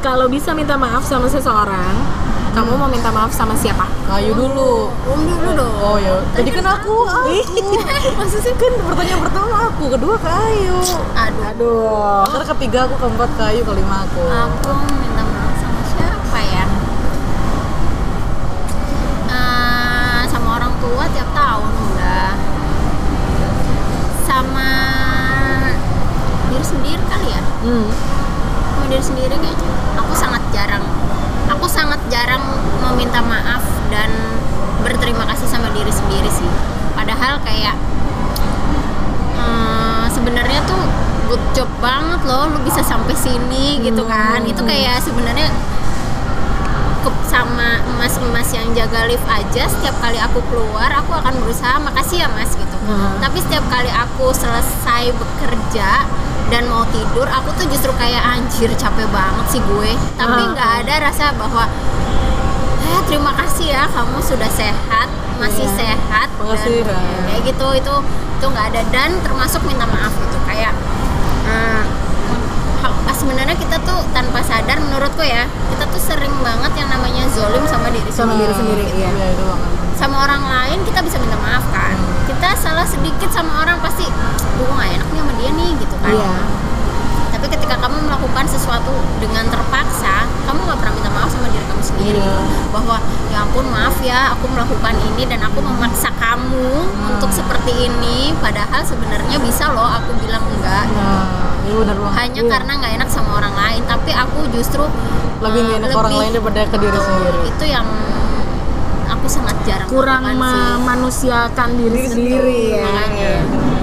Kalau 0.00 0.30
bisa 0.30 0.54
minta 0.54 0.78
maaf 0.78 1.02
sama 1.02 1.26
seseorang, 1.26 1.92
kamu 2.54 2.72
mau 2.72 2.86
minta 2.86 3.10
maaf 3.10 3.34
sama 3.34 3.52
siapa? 3.52 3.84
Kayu 4.06 4.32
dulu. 4.32 4.88
om 5.04 5.20
dulu 5.20 5.50
dong 5.52 5.74
Oh 5.76 5.98
ya. 5.98 6.14
Jadi 6.32 6.50
kan 6.50 6.64
aku, 6.64 7.04
aku. 7.04 7.36
Maksudnya 8.22 8.54
kan 8.54 8.72
pertanyaan 8.80 9.20
pertama 9.26 9.56
aku, 9.68 9.84
kedua 9.92 10.14
kayu. 10.16 10.78
aduh 11.12 11.44
Aduh. 11.52 12.24
Ntar 12.30 12.42
ketiga 12.56 12.86
aku, 12.86 12.94
keempat 12.96 13.30
kayu, 13.34 13.60
kelima 13.60 14.06
aku. 14.06 14.22
aku 14.24 14.70
minta 14.94 15.22
maaf 15.26 15.54
sama 15.58 15.80
siapa 15.90 16.38
ya 16.40 16.64
Eh, 19.28 20.20
sama 20.26 20.48
orang 20.56 20.72
tua 20.80 21.04
tiap 21.12 21.28
tahun 21.30 21.70
udah 21.92 22.30
sama 24.60 26.48
diri 26.50 26.64
sendiri 26.64 27.02
kali 27.08 27.26
ya? 27.32 27.40
Hmm. 27.40 27.88
sama 28.70 28.84
diri 28.90 29.04
sendiri 29.04 29.34
kayaknya. 29.36 29.70
Aku 30.00 30.12
sangat 30.16 30.42
jarang. 30.52 30.84
Aku 31.50 31.66
sangat 31.66 32.00
jarang 32.12 32.42
meminta 32.84 33.20
maaf 33.24 33.64
dan 33.90 34.10
berterima 34.84 35.26
kasih 35.28 35.48
sama 35.48 35.68
diri 35.72 35.90
sendiri 35.90 36.30
sih. 36.30 36.48
Padahal 36.94 37.40
kayak 37.42 37.76
eh, 39.38 40.04
sebenarnya 40.12 40.60
tuh 40.68 40.82
good 41.30 41.44
job 41.54 41.70
banget 41.78 42.20
loh 42.26 42.50
lu 42.50 42.58
bisa 42.66 42.82
sampai 42.84 43.14
sini 43.16 43.80
gitu 43.82 44.04
kan. 44.06 44.44
Itu 44.46 44.62
kayak 44.64 45.00
sebenarnya 45.02 45.48
sama 47.30 47.78
emas-emas 47.94 48.50
yang 48.50 48.74
jaga 48.74 49.06
lift 49.06 49.22
aja 49.30 49.70
setiap 49.70 49.94
kali 50.02 50.18
aku 50.18 50.42
keluar 50.50 50.90
aku 50.90 51.14
akan 51.14 51.38
berusaha 51.38 51.78
makasih 51.78 52.26
ya 52.26 52.28
mas 52.34 52.50
gitu 52.58 52.69
Hmm. 52.90 53.14
tapi 53.18 53.38
setiap 53.38 53.62
kali 53.68 53.86
aku 53.86 54.34
selesai 54.34 55.14
bekerja 55.14 56.02
dan 56.48 56.66
mau 56.66 56.82
tidur 56.86 57.24
aku 57.24 57.54
tuh 57.54 57.66
justru 57.66 57.94
kayak 57.94 58.18
anjir 58.18 58.66
capek 58.74 59.06
banget 59.08 59.46
sih 59.48 59.62
gue 59.62 59.90
tapi 60.16 60.42
nggak 60.50 60.70
ada 60.82 60.94
rasa 61.00 61.30
bahwa 61.32 61.70
ya 62.82 62.98
terima 63.06 63.30
kasih 63.36 63.70
ya 63.70 63.86
kamu 63.86 64.18
sudah 64.20 64.50
sehat 64.50 65.06
masih 65.38 65.64
Iya. 65.64 65.76
sehat 65.78 66.28
Makasih, 66.36 66.82
dan 66.82 66.98
kayak 67.24 67.40
gitu 67.46 67.66
itu 67.72 67.94
itu 68.34 68.44
nggak 68.44 68.66
ada 68.66 68.82
dan 68.90 69.10
termasuk 69.20 69.62
minta 69.62 69.86
maaf 69.86 70.10
gitu 70.10 70.38
kayak 70.42 70.74
eh, 71.46 71.82
ha- 72.80 73.14
sebenarnya 73.14 73.54
kita 73.54 73.78
tuh 73.80 74.02
tanpa 74.10 74.40
sadar 74.40 74.80
menurutku 74.80 75.22
ya 75.22 75.46
kita 75.70 75.84
tuh 75.86 76.02
sering 76.02 76.34
banget 76.40 76.72
yang 76.74 76.88
namanya 76.88 77.30
zolim 77.30 77.62
sama 77.64 77.88
diri 77.88 78.10
Sama 78.10 78.34
sendiri 78.34 78.50
diri 78.50 78.54
sendiri, 78.58 78.84
iya. 78.98 79.08
Iya, 79.08 79.26
itu 79.30 79.44
banget. 79.46 79.70
Sama 80.00 80.24
orang 80.24 80.40
lain 80.40 80.78
kita 80.82 81.04
bisa 81.04 81.20
minta 81.20 81.36
maaf 81.36 81.60
kan 81.68 81.92
kita 82.24 82.56
salah 82.56 82.88
sedikit 82.88 83.28
sama 83.28 83.60
orang 83.60 83.76
pasti 83.78 84.08
gue 84.56 84.64
nggak 84.66 84.96
enaknya 84.96 85.20
sama 85.20 85.32
dia 85.36 85.50
nih 85.52 85.70
gitu 85.76 85.96
kan 86.00 86.08
Iya. 86.10 86.32
tapi 87.30 87.46
ketika 87.48 87.76
kamu 87.78 87.96
melakukan 88.04 88.44
sesuatu 88.44 88.90
dengan 89.18 89.44
terpaksa 89.46 90.24
kamu 90.44 90.60
nggak 90.62 90.78
pernah 90.78 90.94
minta 90.94 91.10
maaf 91.10 91.28
sama 91.28 91.46
diri 91.46 91.64
kamu 91.64 91.82
sendiri 91.84 92.18
Iya. 92.18 92.36
bahwa 92.72 92.96
ya 93.28 93.38
ampun 93.44 93.66
maaf 93.68 93.96
ya 94.00 94.32
aku 94.32 94.44
melakukan 94.48 94.94
ini 95.04 95.22
dan 95.24 95.40
aku 95.42 95.60
memaksa 95.60 96.08
kamu 96.16 96.68
untuk 97.06 97.30
seperti 97.30 97.72
ini 97.84 98.32
padahal 98.40 98.80
sebenarnya 98.80 99.36
bisa 99.38 99.68
loh 99.68 99.84
aku 99.86 100.16
bilang 100.18 100.40
enggak 100.48 100.84
iya 100.88 101.76
banget. 101.76 102.12
hanya 102.16 102.42
karena 102.48 102.72
nggak 102.74 102.92
enak 102.98 103.08
sama 103.08 103.30
orang 103.36 103.52
lain 103.54 103.82
tapi 103.84 104.10
aku 104.10 104.48
justru 104.50 104.84
Lebih 105.40 105.60
uh, 105.62 105.76
enak 105.80 105.88
orang 105.94 106.14
lain 106.14 106.30
daripada 106.34 106.60
ke 106.66 106.76
diri 106.76 106.92
Betul, 106.92 107.04
sendiri. 107.06 107.38
itu 107.48 107.64
yang 107.66 107.86
aku 109.20 109.28
sangat 109.28 109.56
jarang 109.68 109.88
kurang 109.92 110.24
memanusiakan 110.24 111.68
diri 111.76 112.08
sendiri 112.08 112.58
ya 112.72 112.88
makanya 112.88 113.32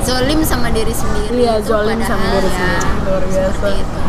zolim 0.02 0.40
sama 0.42 0.68
diri 0.74 0.94
sendiri 0.94 1.18
Iya, 1.38 1.54
zolim 1.62 2.00
sama 2.02 2.26
diri 2.34 2.50
ya 2.50 2.56
sendiri. 2.56 2.90
Luar 3.06 3.24
biasa. 3.30 3.68
itu 3.70 4.00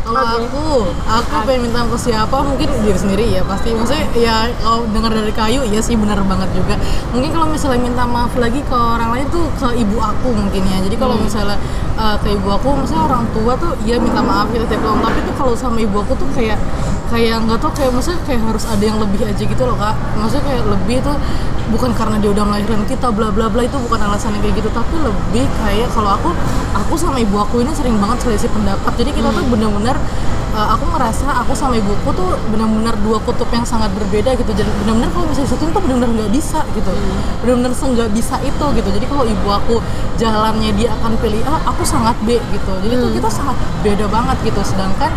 Kalau 0.00 0.22
aku, 0.42 0.66
aku 1.06 1.34
pengen 1.46 1.60
minta 1.68 1.86
ke 1.86 1.98
siapa 2.00 2.36
mungkin 2.42 2.68
diri 2.82 2.98
sendiri 2.98 3.24
ya 3.28 3.42
pasti. 3.44 3.76
Maksudnya 3.76 4.06
ya 4.16 4.48
kalau 4.62 4.88
dengar 4.90 5.12
dari 5.12 5.30
kayu 5.34 5.60
ya 5.68 5.78
sih 5.84 5.94
bener 5.94 6.18
banget 6.24 6.50
juga. 6.56 6.80
Mungkin 7.12 7.30
kalau 7.30 7.46
misalnya 7.50 7.80
minta 7.84 8.04
maaf 8.06 8.32
lagi 8.40 8.62
ke 8.64 8.74
orang 8.74 9.10
lain 9.14 9.26
tuh 9.28 9.46
ke 9.58 9.68
ibu 9.78 9.98
aku 10.00 10.32
mungkin 10.32 10.62
ya. 10.64 10.78
Jadi 10.82 10.96
kalau 10.96 11.20
misalnya 11.20 11.58
uh, 12.00 12.16
ke 12.18 12.32
ibu 12.34 12.48
aku, 12.50 12.74
misalnya 12.80 13.04
orang 13.10 13.24
tua 13.36 13.52
tuh 13.58 13.72
ya 13.86 14.00
minta 14.00 14.22
maaf 14.24 14.48
gitu 14.50 14.64
tiap 14.66 14.82
tahun. 14.82 14.98
Tapi 15.04 15.18
tuh 15.26 15.34
kalau 15.38 15.54
sama 15.54 15.78
ibu 15.78 15.96
aku 16.00 16.14
tuh 16.16 16.28
kayak 16.34 16.58
kayak 17.10 17.42
nggak 17.42 17.58
tau 17.58 17.74
kayak 17.74 17.90
maksudnya 17.90 18.22
kayak 18.24 18.42
harus 18.46 18.64
ada 18.70 18.84
yang 18.86 18.98
lebih 19.02 19.20
aja 19.26 19.42
gitu 19.42 19.62
loh 19.66 19.76
kak. 19.76 19.98
Maksudnya 20.14 20.44
kayak 20.46 20.64
lebih 20.70 20.96
tuh 21.02 21.16
bukan 21.74 21.90
karena 21.94 22.16
dia 22.22 22.30
udah 22.30 22.44
melahirkan 22.46 22.82
kita 22.86 23.10
bla 23.10 23.30
bla 23.34 23.50
bla 23.50 23.66
itu 23.66 23.76
bukan 23.82 23.98
alasannya 23.98 24.38
kayak 24.38 24.62
gitu. 24.62 24.70
Tapi 24.70 24.94
lebih 25.02 25.44
kayak 25.60 25.90
kalau 25.90 26.14
aku 26.14 26.30
aku 26.78 26.94
sama 26.94 27.18
ibu 27.18 27.34
aku 27.36 27.66
ini 27.66 27.74
sering 27.74 27.98
banget 27.98 28.22
selisih 28.22 28.50
pendapat. 28.54 28.94
Jadi 28.94 29.10
kita 29.10 29.34
tuh 29.34 29.44
bener-bener 29.50 29.98
uh, 30.54 30.68
aku 30.74 30.86
ngerasa 30.94 31.26
aku 31.42 31.52
sama 31.54 31.78
ibuku 31.78 32.10
tuh 32.14 32.38
benar-benar 32.50 32.94
dua 33.02 33.18
kutub 33.26 33.50
yang 33.50 33.66
sangat 33.66 33.90
berbeda 33.90 34.38
gitu. 34.38 34.50
Jadi 34.54 34.70
benar-benar 34.86 35.10
kalau 35.10 35.26
misalnya 35.26 35.50
satu 35.50 35.66
tuh 35.66 35.82
benar-benar 35.82 36.10
nggak 36.14 36.30
bisa 36.30 36.62
gitu. 36.78 36.90
Benar-benar 37.42 37.72
nggak 37.74 38.10
bisa 38.14 38.38
itu 38.46 38.66
gitu. 38.78 38.88
Jadi 38.94 39.06
kalau 39.10 39.24
ibu 39.26 39.48
aku 39.50 39.82
jalannya 40.14 40.70
dia 40.78 40.94
akan 40.94 41.18
pilih 41.18 41.42
A 41.42 41.58
aku 41.74 41.82
sangat 41.82 42.14
B 42.22 42.38
gitu. 42.54 42.72
Jadi 42.86 42.94
tuh 42.94 43.10
kita 43.18 43.30
sangat 43.30 43.56
beda 43.82 44.06
banget 44.06 44.36
gitu. 44.46 44.62
Sedangkan 44.62 45.10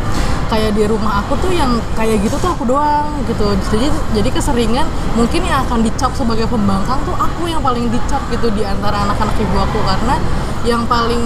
kayak 0.54 0.78
di 0.78 0.86
rumah 0.86 1.26
aku 1.26 1.34
tuh 1.42 1.50
yang 1.50 1.82
kayak 1.94 2.24
gitu 2.26 2.36
tuh 2.40 2.50
aku 2.52 2.64
doang 2.66 3.10
gitu. 3.30 3.54
Jadi 3.70 3.88
jadi 4.18 4.30
keseringan 4.34 4.88
mungkin 5.14 5.46
yang 5.46 5.64
akan 5.68 5.86
dicap 5.86 6.12
sebagai 6.18 6.50
pembangkang 6.50 7.00
tuh 7.06 7.16
aku 7.16 7.50
yang 7.52 7.62
paling 7.62 7.92
dicap 7.92 8.22
gitu 8.34 8.50
di 8.52 8.66
antara 8.66 9.06
anak-anak 9.08 9.36
ibu 9.38 9.58
aku. 9.60 9.80
Karena 9.84 10.16
yang 10.64 10.88
paling 10.88 11.20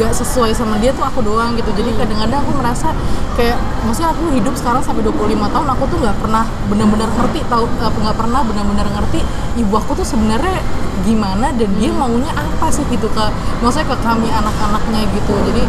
nggak 0.00 0.12
sesuai 0.16 0.56
sama 0.56 0.80
dia 0.80 0.96
tuh 0.96 1.04
aku 1.04 1.20
doang 1.20 1.52
gitu. 1.54 1.68
Jadi 1.76 1.92
kadang-kadang 1.96 2.40
aku 2.40 2.52
merasa 2.56 2.90
kayak 3.36 3.56
maksudnya 3.84 4.12
aku 4.12 4.32
hidup 4.32 4.54
sekarang 4.56 4.80
sampai 4.84 5.04
25 5.04 5.28
tahun 5.28 5.68
aku 5.72 5.84
tuh 5.88 5.98
nggak 6.00 6.16
pernah 6.20 6.44
benar-benar 6.68 7.08
ngerti 7.12 7.40
tahu 7.48 7.64
nggak 7.80 8.16
pernah 8.16 8.40
benar-benar 8.44 8.88
ngerti 8.92 9.20
ibu 9.60 9.74
aku 9.76 9.96
tuh 9.96 10.06
sebenarnya 10.06 10.60
gimana 11.02 11.50
dan 11.56 11.68
dia 11.76 11.90
maunya 11.90 12.30
apa 12.32 12.70
sih 12.70 12.84
gitu 12.88 13.10
ke 13.10 13.24
maksudnya 13.60 13.90
ke 13.92 13.96
kami 14.00 14.28
anak-anaknya 14.30 15.00
gitu. 15.12 15.34
Jadi 15.50 15.62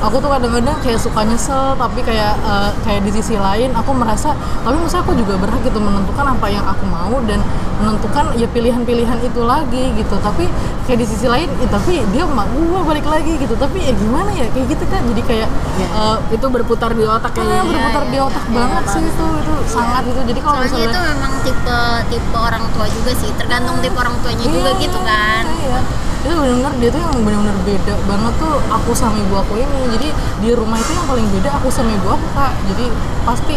aku 0.00 0.16
tuh 0.20 0.30
kadang-kadang 0.30 0.76
kayak 0.84 1.00
suka 1.00 1.20
nyesel 1.26 1.74
tapi 1.74 2.00
kayak 2.04 2.34
eh, 2.40 2.70
kayak 2.86 3.00
di 3.04 3.10
sisi 3.16 3.34
lain 3.36 3.65
aku 3.72 3.90
merasa 3.96 4.36
tapi 4.62 4.76
maksudnya 4.76 5.02
aku 5.02 5.12
juga 5.14 5.34
berhak 5.38 5.62
gitu 5.62 5.78
menentukan 5.78 6.26
apa 6.26 6.46
yang 6.46 6.62
aku 6.62 6.84
mau 6.86 7.16
dan 7.24 7.40
menentukan 7.76 8.32
ya 8.40 8.48
pilihan-pilihan 8.48 9.18
itu 9.20 9.40
lagi 9.44 9.92
gitu. 9.94 10.16
Tapi 10.16 10.48
kayak 10.88 10.98
di 11.02 11.06
sisi 11.06 11.28
lain 11.28 11.44
ya, 11.60 11.68
tapi 11.68 12.00
dia 12.08 12.24
mau 12.24 12.48
gua 12.48 12.82
balik 12.82 13.04
lagi 13.04 13.36
gitu. 13.36 13.52
Tapi 13.52 13.84
ya 13.84 13.92
gimana 13.92 14.32
ya? 14.32 14.48
Kayak 14.48 14.66
gitu 14.72 14.84
kan 14.88 15.00
jadi 15.12 15.22
kayak 15.22 15.48
eh, 15.80 16.16
itu 16.32 16.46
berputar 16.48 16.90
di 16.96 17.04
otak 17.04 17.30
ah, 17.30 17.32
kayaknya 17.36 17.62
berputar 17.68 18.04
di 18.08 18.18
otak 18.18 18.44
banget 18.48 18.84
sih 18.90 19.02
itu 19.04 19.26
itu 19.44 19.54
sangat 19.68 20.02
itu 20.08 20.20
jadi 20.24 20.40
kalau 20.40 20.56
soalnya 20.56 20.72
misalnya 20.72 20.88
itu 20.88 21.00
memang 21.12 21.32
tipe 21.44 21.78
tipe 22.10 22.36
orang 22.38 22.64
tua 22.72 22.86
juga 22.88 23.12
sih. 23.12 23.30
Tergantung 23.36 23.76
tipe 23.84 23.96
orang 23.96 24.14
tuanya 24.24 24.46
juga 24.48 24.70
Iya, 24.72 24.80
gitu 24.80 24.98
kan. 25.04 25.44
iya. 25.44 25.80
Itu 26.26 26.34
benar-benar 26.34 26.72
dia 26.82 26.90
tuh 26.90 27.00
yang 27.00 27.14
benar-benar 27.22 27.56
beda 27.62 27.94
banget 28.10 28.32
tuh 28.42 28.54
aku 28.68 28.90
sama 28.92 29.16
ibu 29.16 29.34
aku 29.38 29.54
ini. 29.62 29.78
Jadi 29.94 30.08
di 30.42 30.50
rumah 30.52 30.78
itu 30.82 30.90
yang 30.92 31.06
paling 31.06 31.26
beda 31.30 31.50
aku 31.56 31.68
sama 31.70 31.90
ibu 31.94 32.08
aku 32.10 32.26
kak. 32.34 32.52
Jadi 32.74 32.86
pasti 33.22 33.56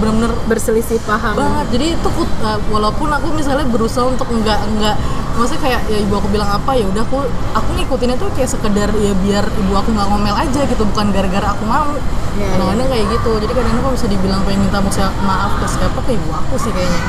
benar-benar 0.00 0.32
berselisih 0.46 1.00
paham. 1.08 1.34
banget. 1.34 1.66
Jadi 1.72 1.86
itu 1.96 2.08
ku- 2.12 2.36
uh, 2.44 2.60
walaupun 2.68 3.08
aku 3.08 3.32
misalnya 3.32 3.64
berusaha 3.66 4.04
untuk 4.06 4.28
enggak 4.30 4.60
enggak 4.68 4.96
maksudnya 5.30 5.62
kayak 5.62 5.80
ya 5.88 5.98
ibu 6.04 6.14
aku 6.20 6.28
bilang 6.28 6.50
apa 6.52 6.74
ya 6.76 6.84
udah 6.84 7.00
aku 7.06 7.22
aku 7.56 7.68
ngikutinnya 7.78 8.18
tuh 8.18 8.28
kayak 8.36 8.50
sekedar 8.50 8.90
ya 8.98 9.14
biar 9.24 9.46
ibu 9.46 9.72
aku 9.72 9.94
nggak 9.94 10.08
ngomel 10.10 10.36
aja 10.36 10.60
gitu 10.68 10.82
bukan 10.84 11.08
gara-gara 11.14 11.56
aku 11.56 11.64
mau. 11.64 11.96
Iya, 12.36 12.46
kadang-kadang 12.54 12.88
kayak 12.92 13.06
gitu. 13.10 13.30
Jadi 13.42 13.52
kadang-kadang 13.56 13.84
kalau 13.88 13.94
bisa 13.96 14.08
dibilang 14.10 14.40
pengen 14.44 14.60
minta 14.68 14.78
maaf 14.84 15.12
maaf 15.24 15.52
ke 15.58 15.66
siapa 15.66 15.98
ke 16.04 16.10
ibu 16.14 16.28
aku 16.28 16.54
sih 16.60 16.70
kayaknya. 16.70 17.00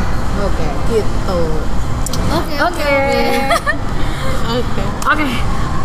Oke. 0.47 0.67
Gitu. 0.89 1.41
Oke. 2.32 2.56
Oke. 2.63 2.91
oke 4.53 4.83
oke 5.07 5.27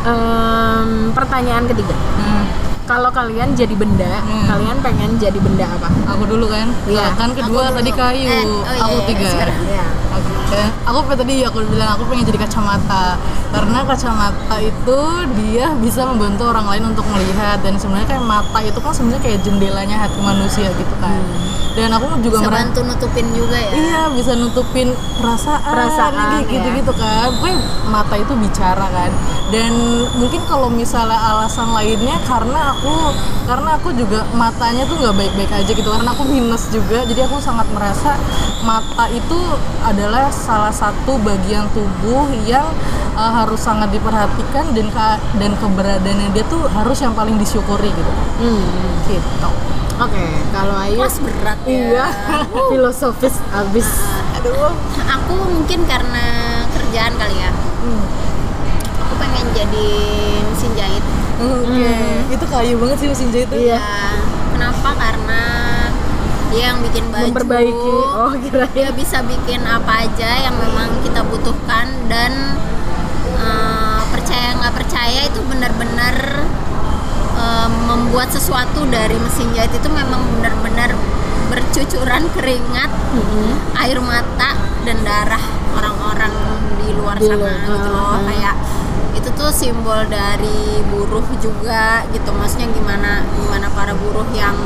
Em, 0.06 1.10
pertanyaan 1.10 1.66
ketiga 1.66 1.90
Hmm. 2.14 2.46
kalau 2.86 3.10
kalian 3.10 3.58
jadi 3.58 3.74
benda 3.74 4.22
Hmm. 4.22 4.46
kalian 4.46 4.78
pengen 4.78 5.18
jadi 5.18 5.34
benda 5.36 5.66
apa 5.66 5.90
aku 6.06 6.30
dulu 6.30 6.46
kan 6.46 6.70
Iya. 6.86 7.10
kan 7.12 7.34
kedua 7.34 7.74
tadi 7.74 7.90
kayu 7.90 8.22
Eh, 8.24 8.46
oh 8.46 8.62
iya, 8.64 8.78
aku 8.80 8.94
iya, 8.94 9.06
tiga 9.08 9.24
sekarang. 9.26 9.58
Oke, 10.16 10.62
aku 10.86 10.98
tadi 11.12 11.44
aku 11.44 11.58
bilang 11.68 11.98
aku 11.98 12.08
pengen 12.08 12.24
jadi 12.28 12.38
kacamata 12.48 13.18
karena 13.52 13.78
kacamata 13.84 14.56
itu 14.60 14.98
dia 15.38 15.72
bisa 15.78 16.04
membantu 16.08 16.48
orang 16.50 16.66
lain 16.66 16.84
untuk 16.94 17.06
melihat 17.12 17.60
dan 17.60 17.76
sebenarnya 17.76 18.16
kayak 18.16 18.24
mata 18.24 18.58
itu 18.64 18.78
kan 18.80 18.92
sebenarnya 18.92 19.22
kayak 19.22 19.38
jendelanya 19.44 19.96
hati 20.06 20.18
manusia 20.22 20.68
gitu 20.72 20.94
kan. 21.00 21.20
Dan 21.76 21.92
aku 21.92 22.08
juga 22.24 22.40
bisa 22.40 22.48
bantu 22.48 22.80
nutupin 22.88 23.26
juga 23.36 23.52
ya 23.52 23.70
Iya 23.76 24.02
bisa 24.16 24.32
nutupin 24.32 24.96
perasaan, 25.20 25.60
Perasaan, 25.60 26.12
kayak 26.16 26.48
ya. 26.48 26.52
gitu-gitu 26.56 26.92
kan. 26.96 27.28
Pokoknya 27.36 27.58
mata 27.92 28.14
itu 28.16 28.32
bicara 28.32 28.86
kan. 28.88 29.12
Dan 29.52 29.72
mungkin 30.16 30.40
kalau 30.48 30.72
misalnya 30.72 31.20
alasan 31.20 31.68
lainnya 31.76 32.16
karena 32.24 32.72
aku 32.72 33.12
karena 33.44 33.76
aku 33.76 33.92
juga 33.92 34.24
matanya 34.32 34.88
tuh 34.88 34.96
nggak 35.04 35.14
baik-baik 35.20 35.52
aja 35.52 35.68
gitu 35.68 35.84
karena 35.84 36.10
aku 36.16 36.24
minus 36.24 36.64
juga. 36.72 37.04
Jadi 37.04 37.20
aku 37.28 37.36
sangat 37.44 37.68
merasa 37.76 38.16
mata 38.64 39.12
itu 39.12 39.36
adalah 40.06 40.30
salah 40.30 40.70
satu 40.70 41.18
bagian 41.18 41.66
tubuh 41.70 42.30
yang 42.40 42.62
uh, 43.12 43.32
harus 43.34 43.58
sangat 43.58 43.90
diperhatikan 43.90 44.70
dan 44.70 44.86
ke- 44.86 45.18
dan 45.36 45.50
keberadaannya 45.52 46.30
dia 46.30 46.46
tuh 46.46 46.62
harus 46.70 46.94
yang 46.96 47.10
paling 47.10 47.34
disyukuri 47.34 47.90
gitu. 47.90 48.12
Hmm, 48.38 48.62
Gitu. 49.04 49.50
oke 49.96 50.24
kalau 50.52 50.74
Ayu 50.76 50.94
kelas 50.96 51.18
berat 51.18 51.58
ya 51.62 51.70
iya 51.72 52.06
filosofis 52.68 53.34
abis 53.48 53.86
Aduh. 54.36 54.70
aku 55.00 55.32
mungkin 55.48 55.82
karena 55.84 56.24
kerjaan 56.70 57.14
kali 57.16 57.36
ya 57.36 57.50
Hmm. 57.82 58.02
aku 59.00 59.14
pengen 59.16 59.46
jadi 59.52 59.88
mesin 60.44 60.70
jahit 60.72 61.02
Oke, 61.36 61.92
itu 62.28 62.44
kayu 62.46 62.74
banget 62.78 62.96
sih 62.96 63.08
mesin 63.08 63.28
jahit 63.28 63.44
tuh. 63.46 63.58
Iya. 63.58 63.76
Ya, 63.76 63.84
kenapa 64.50 64.88
karena 64.96 65.40
dia 66.56 66.72
yang 66.72 66.80
bikin 66.80 67.04
baju. 67.12 67.28
Memperbaiki. 67.28 67.94
Oh 68.16 68.32
kirain 68.32 68.72
dia 68.72 68.88
bisa 68.96 69.20
bikin 69.20 69.60
apa 69.62 70.08
aja 70.08 70.30
yang 70.40 70.56
memang 70.56 70.88
kita 71.04 71.20
butuhkan 71.28 71.84
dan 72.08 72.32
eh, 73.36 74.00
percaya 74.08 74.56
nggak 74.56 74.72
percaya 74.72 75.20
itu 75.28 75.40
benar-benar 75.44 76.16
eh, 77.36 77.68
membuat 77.84 78.32
sesuatu 78.32 78.88
dari 78.88 79.20
mesin 79.20 79.52
jahit 79.52 79.70
itu 79.70 79.88
memang 79.92 80.24
benar-benar 80.40 80.96
bercucuran 81.46 82.26
keringat 82.34 82.90
air 83.78 83.98
mata 84.02 84.56
dan 84.82 84.96
darah 85.04 85.44
orang-orang 85.78 86.32
di 86.80 86.90
luar 86.96 87.20
Di 87.20 87.28
sana 87.28 87.52
gitu 87.68 87.88
loh. 87.92 88.16
ah. 88.16 88.20
kayak 88.24 88.56
itu 89.14 89.28
tuh 89.30 89.50
simbol 89.52 90.00
dari 90.08 90.80
buruh 90.90 91.22
juga 91.38 92.02
gitu. 92.10 92.30
Maksudnya 92.34 92.66
gimana 92.72 93.22
gimana 93.36 93.66
para 93.70 93.92
buruh 93.94 94.26
yang 94.34 94.56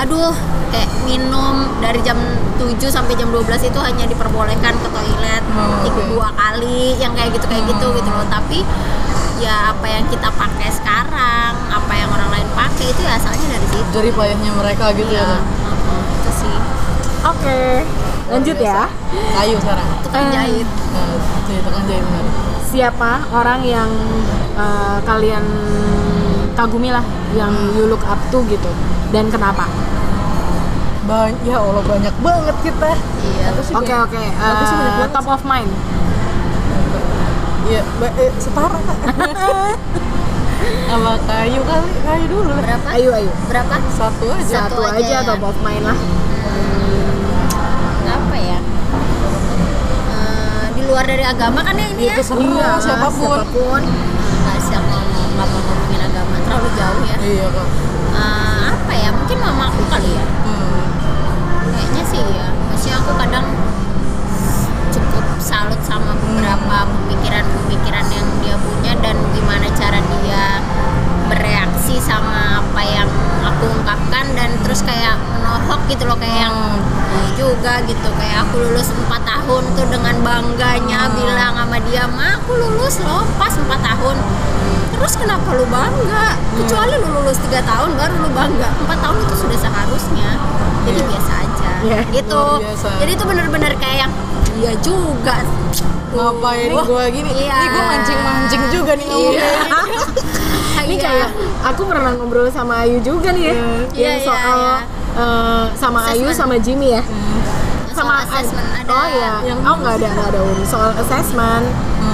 aduh 0.00 0.32
kayak 0.70 0.88
minum 1.04 1.68
dari 1.82 2.00
jam 2.00 2.16
7 2.56 2.72
sampai 2.88 3.12
jam 3.18 3.28
12 3.28 3.44
itu 3.68 3.78
hanya 3.80 4.04
diperbolehkan 4.06 4.72
ke 4.76 4.88
toilet 4.88 5.42
Oh, 5.50 5.82
tiga 5.82 6.00
oke. 6.00 6.10
dua 6.14 6.28
kali 6.32 6.94
yang 6.96 7.12
kayak 7.12 7.34
gitu 7.34 7.44
kayak 7.50 7.64
gitu 7.68 7.86
gitu 7.92 8.08
loh. 8.08 8.24
Tapi 8.30 8.62
ya 9.42 9.74
apa 9.74 9.86
yang 9.88 10.04
kita 10.08 10.30
pakai 10.30 10.70
sekarang 10.70 11.52
apa 11.68 11.92
yang 11.92 12.08
orang 12.12 12.30
lain 12.30 12.48
pakai 12.54 12.86
itu 12.86 13.00
ya 13.02 13.18
asalnya 13.18 13.58
dari 13.58 13.66
situ. 13.66 13.88
Dari 13.92 14.10
payahnya 14.14 14.50
mereka 14.54 14.94
gitu 14.94 15.10
ya 15.10 15.26
ya. 15.26 15.36
itu 16.16 16.30
sih. 16.32 16.54
Oke, 17.20 17.84
lanjut 18.30 18.56
ya. 18.56 18.88
kayu 19.36 19.56
sekarang? 19.60 19.88
Tukang 20.00 20.26
jahit. 20.32 20.64
Nah, 20.64 21.12
tukang 21.60 21.84
jahit 21.84 22.04
benar 22.06 22.24
Siapa 22.70 23.12
orang 23.34 23.60
yang 23.66 23.90
eh, 24.54 24.98
kalian 25.02 25.44
kagumi 26.60 26.90
lah, 26.90 27.00
yang 27.32 27.48
you 27.72 27.86
look 27.86 28.04
up 28.04 28.20
to 28.28 28.44
gitu, 28.46 28.70
dan 29.08 29.28
kenapa? 29.28 29.64
banyak 31.00 31.42
ya 31.42 31.58
Allah 31.58 31.82
banyak 31.82 32.14
banget 32.20 32.56
kita 32.62 32.90
iya 33.18 33.50
Oke 33.50 33.66
banyak- 33.82 34.04
oke, 34.06 34.20
sih 34.62 34.76
banyak 34.78 34.94
eh, 35.00 35.10
top 35.10 35.26
of 35.26 35.42
mind. 35.42 35.70
Iya, 37.66 37.82
eh, 38.04 38.30
setara. 38.36 38.78
Sama 40.86 41.14
kayu 41.20 41.62
kali, 41.62 41.88
kayu 42.02 42.24
dulu 42.26 42.50
berapa 42.52 42.88
Ayo 42.90 43.10
ayo, 43.12 43.30
berapa 43.46 43.74
Satu 43.90 44.26
aja. 44.28 44.42
Satu 44.66 44.74
satu 44.76 44.80
aja 44.84 44.98
aja 44.98 45.16
ya. 45.16 45.20
top 45.24 45.42
of 45.44 45.56
mind 45.60 45.82
lah. 45.82 45.98
apa 48.02 48.36
ya 48.36 48.58
Eh, 50.10 50.64
di 50.74 50.82
luar 50.84 51.04
dari 51.06 51.22
agama 51.22 51.62
kan 51.62 51.74
ya 51.74 51.86
ini 51.88 52.02
ya 52.06 52.14
Itu 52.14 52.22
seru 52.28 52.42
siapa 52.76 53.06
pun. 53.08 53.18
siapa 53.18 53.46
pun. 53.48 53.82
nggak 53.82 54.58
sih 54.60 54.74
aku 54.74 55.69
terlalu 56.50 56.70
jauh 56.74 57.02
ya. 57.06 57.16
Iya 57.22 57.46
kak. 57.54 57.68
Eh, 58.10 58.64
apa 58.74 58.92
ya 58.98 59.08
mungkin 59.14 59.38
mama 59.38 59.70
aku 59.70 59.82
kali 59.86 60.10
ya. 60.18 60.24
Hmm. 60.26 60.82
kayaknya 61.70 62.02
sih 62.10 62.18
ya 62.18 62.50
maksudnya 62.66 62.96
aku 62.98 63.12
kadang 63.14 63.46
cukup 64.90 65.24
salut 65.38 65.78
sama 65.86 66.18
beberapa 66.18 66.90
pemikiran-pemikiran 66.90 68.06
yang 68.10 68.26
dia 68.42 68.56
punya 68.58 68.92
dan 68.98 69.14
gimana 69.30 69.70
cara 69.78 70.02
dia 70.02 70.58
bereaksi 71.30 72.02
sama 72.02 72.58
apa 72.58 72.82
yang 72.82 73.06
aku 73.46 73.70
ungkapkan 73.70 74.26
dan 74.34 74.50
terus 74.66 74.82
kayak 74.82 75.14
menohok 75.30 75.78
gitu 75.86 76.02
loh 76.10 76.18
kayak 76.18 76.50
yang 76.50 76.56
"Iya 77.10 77.30
juga 77.38 77.82
gitu. 77.86 78.08
Kayak 78.18 78.50
aku 78.50 78.54
lulus 78.58 78.90
4 78.90 79.22
tahun 79.22 79.62
tuh 79.78 79.86
dengan 79.86 80.16
bangganya 80.22 81.10
bilang 81.14 81.54
sama 81.54 81.78
dia 81.86 82.04
ma 82.10 82.38
aku 82.38 82.58
lulus 82.58 82.98
loh 83.02 83.22
pas 83.38 83.54
4 83.54 83.66
tahun. 83.78 84.16
Terus 84.94 85.14
kenapa 85.16 85.48
lu 85.56 85.64
bangga 85.70 86.29
kecuali 86.60 86.92
lu 86.94 87.08
lulus 87.14 87.38
tiga 87.40 87.60
tahun 87.62 87.90
baru 87.94 88.14
lu 88.18 88.30
bangga 88.30 88.68
4 88.82 88.92
tahun 88.96 89.16
itu 89.18 89.34
sudah 89.36 89.58
seharusnya 89.58 90.28
jadi 90.82 91.00
biasa 91.02 91.32
aja 91.38 91.70
Iya, 91.80 91.98
gitu 92.10 92.42
biasa. 92.60 92.88
jadi 93.00 93.10
itu 93.10 93.24
bener-bener 93.24 93.72
kayak 93.76 93.96
yang 93.98 94.12
iya 94.54 94.72
juga 94.78 95.36
Ngapain 96.10 96.74
Wah, 96.74 96.82
gue 96.84 97.04
gini? 97.14 97.30
iya. 97.38 97.54
Ini 97.54 97.66
gue 97.70 97.84
mancing-mancing 97.86 98.62
juga 98.68 98.92
nih 98.92 99.06
ngomongnya. 99.06 99.46
Ini 100.82 100.94
Iya. 100.96 101.04
kayak 101.06 101.28
aku 101.62 101.86
pernah 101.86 102.10
ngobrol 102.12 102.50
sama 102.50 102.82
Ayu 102.82 102.98
juga 102.98 103.30
nih 103.30 103.46
ya, 103.46 103.54
Iya, 103.54 103.62
yang 103.94 104.18
iya, 104.18 104.26
soal 104.26 104.58
iya. 104.58 104.74
eh, 105.14 105.64
sama 105.72 106.00
Ayu 106.10 106.26
sama 106.34 106.58
Jimmy 106.58 106.98
ya. 106.98 107.02
sama 107.90 108.26
assessment 108.26 108.66
ada 108.74 108.90
Oh 108.90 109.06
iya, 109.06 109.32
Yang- 109.44 109.62
oh 109.62 109.76
nggak 109.76 109.94
ada 109.94 110.06
nggak 110.08 110.28
ada 110.30 110.40
Um. 110.40 110.58
soal 110.64 110.90
assessment 110.96 111.66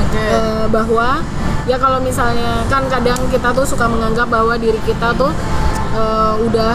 Oke. 0.06 0.22
eh, 0.22 0.64
bahwa 0.70 1.20
ya 1.66 1.76
kalau 1.76 1.98
misalnya 1.98 2.62
kan 2.70 2.86
kadang 2.86 3.18
kita 3.28 3.50
tuh 3.50 3.66
suka 3.66 3.90
menganggap 3.90 4.30
bahwa 4.30 4.54
diri 4.54 4.78
kita 4.86 5.12
tuh 5.18 5.32
eh, 5.94 6.34
udah 6.46 6.74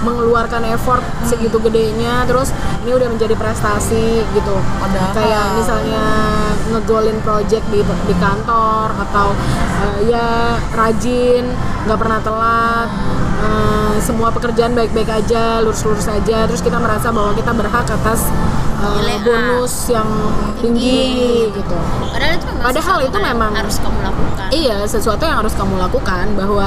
mengeluarkan 0.00 0.64
effort 0.72 1.04
segitu 1.28 1.60
gedenya 1.60 2.24
terus 2.24 2.56
ini 2.88 2.96
udah 2.96 3.08
menjadi 3.12 3.36
prestasi 3.36 4.24
gitu 4.32 4.56
Padahal. 4.80 5.12
kayak 5.12 5.46
misalnya 5.60 6.04
ngegolin 6.72 7.20
project 7.20 7.64
di 7.68 7.84
di 7.84 8.14
kantor 8.16 8.96
atau 8.96 9.36
eh, 9.84 9.98
ya 10.08 10.56
rajin 10.72 11.44
nggak 11.84 11.98
pernah 12.00 12.20
telat 12.24 12.88
semua 13.98 14.30
pekerjaan 14.30 14.72
baik-baik 14.72 15.10
aja 15.10 15.58
lurus-lurus 15.58 16.06
aja. 16.06 16.46
Terus 16.46 16.60
kita 16.60 16.76
merasa 16.76 17.10
bahwa 17.10 17.34
kita 17.34 17.50
berhak 17.50 17.84
atas 17.84 18.30
Nilai 18.80 19.12
A. 19.12 19.20
bonus 19.20 19.74
yang 19.86 20.08
tinggi. 20.56 21.50
gitu. 21.50 21.76
Padahal 22.08 22.32
itu 22.32 22.46
memang 22.46 22.64
Padahal 22.64 22.98
itu 23.02 23.18
memang- 23.18 23.54
harus 23.54 23.76
kamu 23.76 23.98
lakukan. 24.00 24.48
Iya, 24.50 24.78
sesuatu 24.84 25.22
yang 25.22 25.38
harus 25.38 25.52
kamu 25.52 25.74
lakukan 25.76 26.26
bahwa 26.32 26.66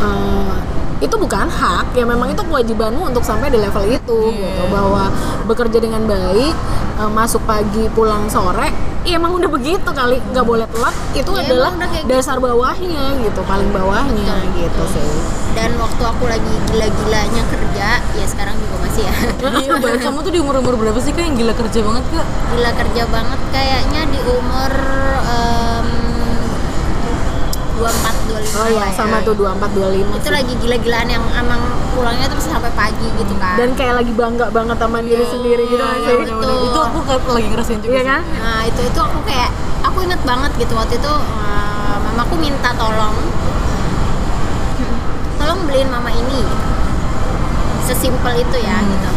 eh, 0.00 0.52
itu 1.02 1.14
bukan 1.16 1.44
hak, 1.44 1.92
ya 1.92 2.04
memang 2.04 2.30
itu 2.30 2.40
kewajibanmu 2.40 3.02
untuk 3.04 3.20
sampai 3.20 3.48
di 3.48 3.58
level 3.58 3.82
itu 3.84 4.18
gitu. 4.32 4.62
Bahwa 4.68 5.10
bekerja 5.44 5.76
dengan 5.76 6.06
baik, 6.06 6.54
eh, 6.96 7.10
masuk 7.10 7.42
pagi, 7.42 7.90
pulang 7.90 8.26
sore, 8.26 8.70
ya 9.02 9.16
emang 9.16 9.34
udah 9.34 9.50
begitu 9.50 9.82
kali, 9.84 10.22
nggak 10.24 10.42
boleh 10.42 10.62
telat. 10.68 10.94
Itu 11.12 11.30
Ya, 11.32 11.42
adalah 11.44 11.74
kayak 11.76 12.06
dasar 12.06 12.38
bawahnya 12.38 13.18
gitu, 13.18 13.40
paling 13.42 13.68
bawahnya 13.68 14.14
gitu 14.54 14.82
sih. 14.88 15.10
dan 15.52 15.68
waktu 15.76 16.00
aku 16.00 16.24
lagi 16.24 16.48
gila-gilanya 16.64 17.44
kerja 17.44 18.00
ya 18.00 18.24
sekarang 18.24 18.56
juga 18.56 18.76
masih 18.80 19.04
ya 19.04 19.12
Iya, 19.60 19.72
Mbak, 19.76 20.00
kamu 20.00 20.18
tuh 20.22 20.32
di 20.32 20.40
umur-umur 20.40 20.80
berapa 20.80 20.96
sih 20.96 21.12
kak 21.12 21.20
yang 21.20 21.36
gila 21.36 21.52
kerja 21.52 21.78
banget 21.82 22.04
kak? 22.08 22.24
gila 22.48 22.70
kerja 22.72 23.02
banget 23.06 23.40
kayaknya 23.52 24.02
di 24.08 24.20
umur 24.24 24.72
em, 25.20 25.71
24 27.82 28.30
25 28.30 28.54
Oh 28.54 28.68
ya, 28.68 28.78
lah 28.78 28.86
ya. 28.86 28.94
sama 28.94 29.16
tuh 29.20 29.34
24 29.34 29.74
25 29.74 30.14
itu 30.14 30.22
sih. 30.22 30.30
lagi 30.30 30.52
gila-gilaan 30.56 31.08
yang 31.08 31.24
emang 31.34 31.60
pulangnya 31.92 32.26
tuh 32.26 32.36
bisa 32.36 32.48
sampai 32.50 32.72
pagi 32.72 33.08
gitu 33.12 33.34
kan 33.36 33.56
Dan 33.56 33.74
kayak 33.74 33.94
lagi 33.98 34.12
bangga 34.12 34.46
banget 34.48 34.76
sama 34.76 34.98
diri 35.00 35.24
sendiri 35.24 35.62
gitu 35.64 35.78
nggak 35.78 36.00
sih. 36.00 36.16
betul. 36.22 36.56
Itu 36.64 36.80
aku 36.80 37.30
lagi 37.32 37.48
ngerasain 37.48 37.80
juga 37.80 37.90
Iya 37.90 38.00
sih. 38.00 38.08
kan? 38.08 38.22
Nah 38.38 38.60
itu 38.64 38.80
itu 38.82 39.00
aku 39.00 39.18
kayak 39.22 39.50
aku 39.82 39.98
inget 40.00 40.22
banget 40.22 40.50
gitu 40.56 40.72
waktu 40.72 40.94
itu 40.94 41.12
eh, 41.12 41.96
mamaku 42.04 42.34
minta 42.36 42.70
tolong 42.72 43.14
tolong 45.36 45.60
beliin 45.66 45.88
mama 45.88 46.08
ini 46.08 46.38
gitu. 46.38 46.56
sesimpel 47.84 48.32
itu 48.36 48.56
ya 48.58 48.78
gitu 48.80 49.10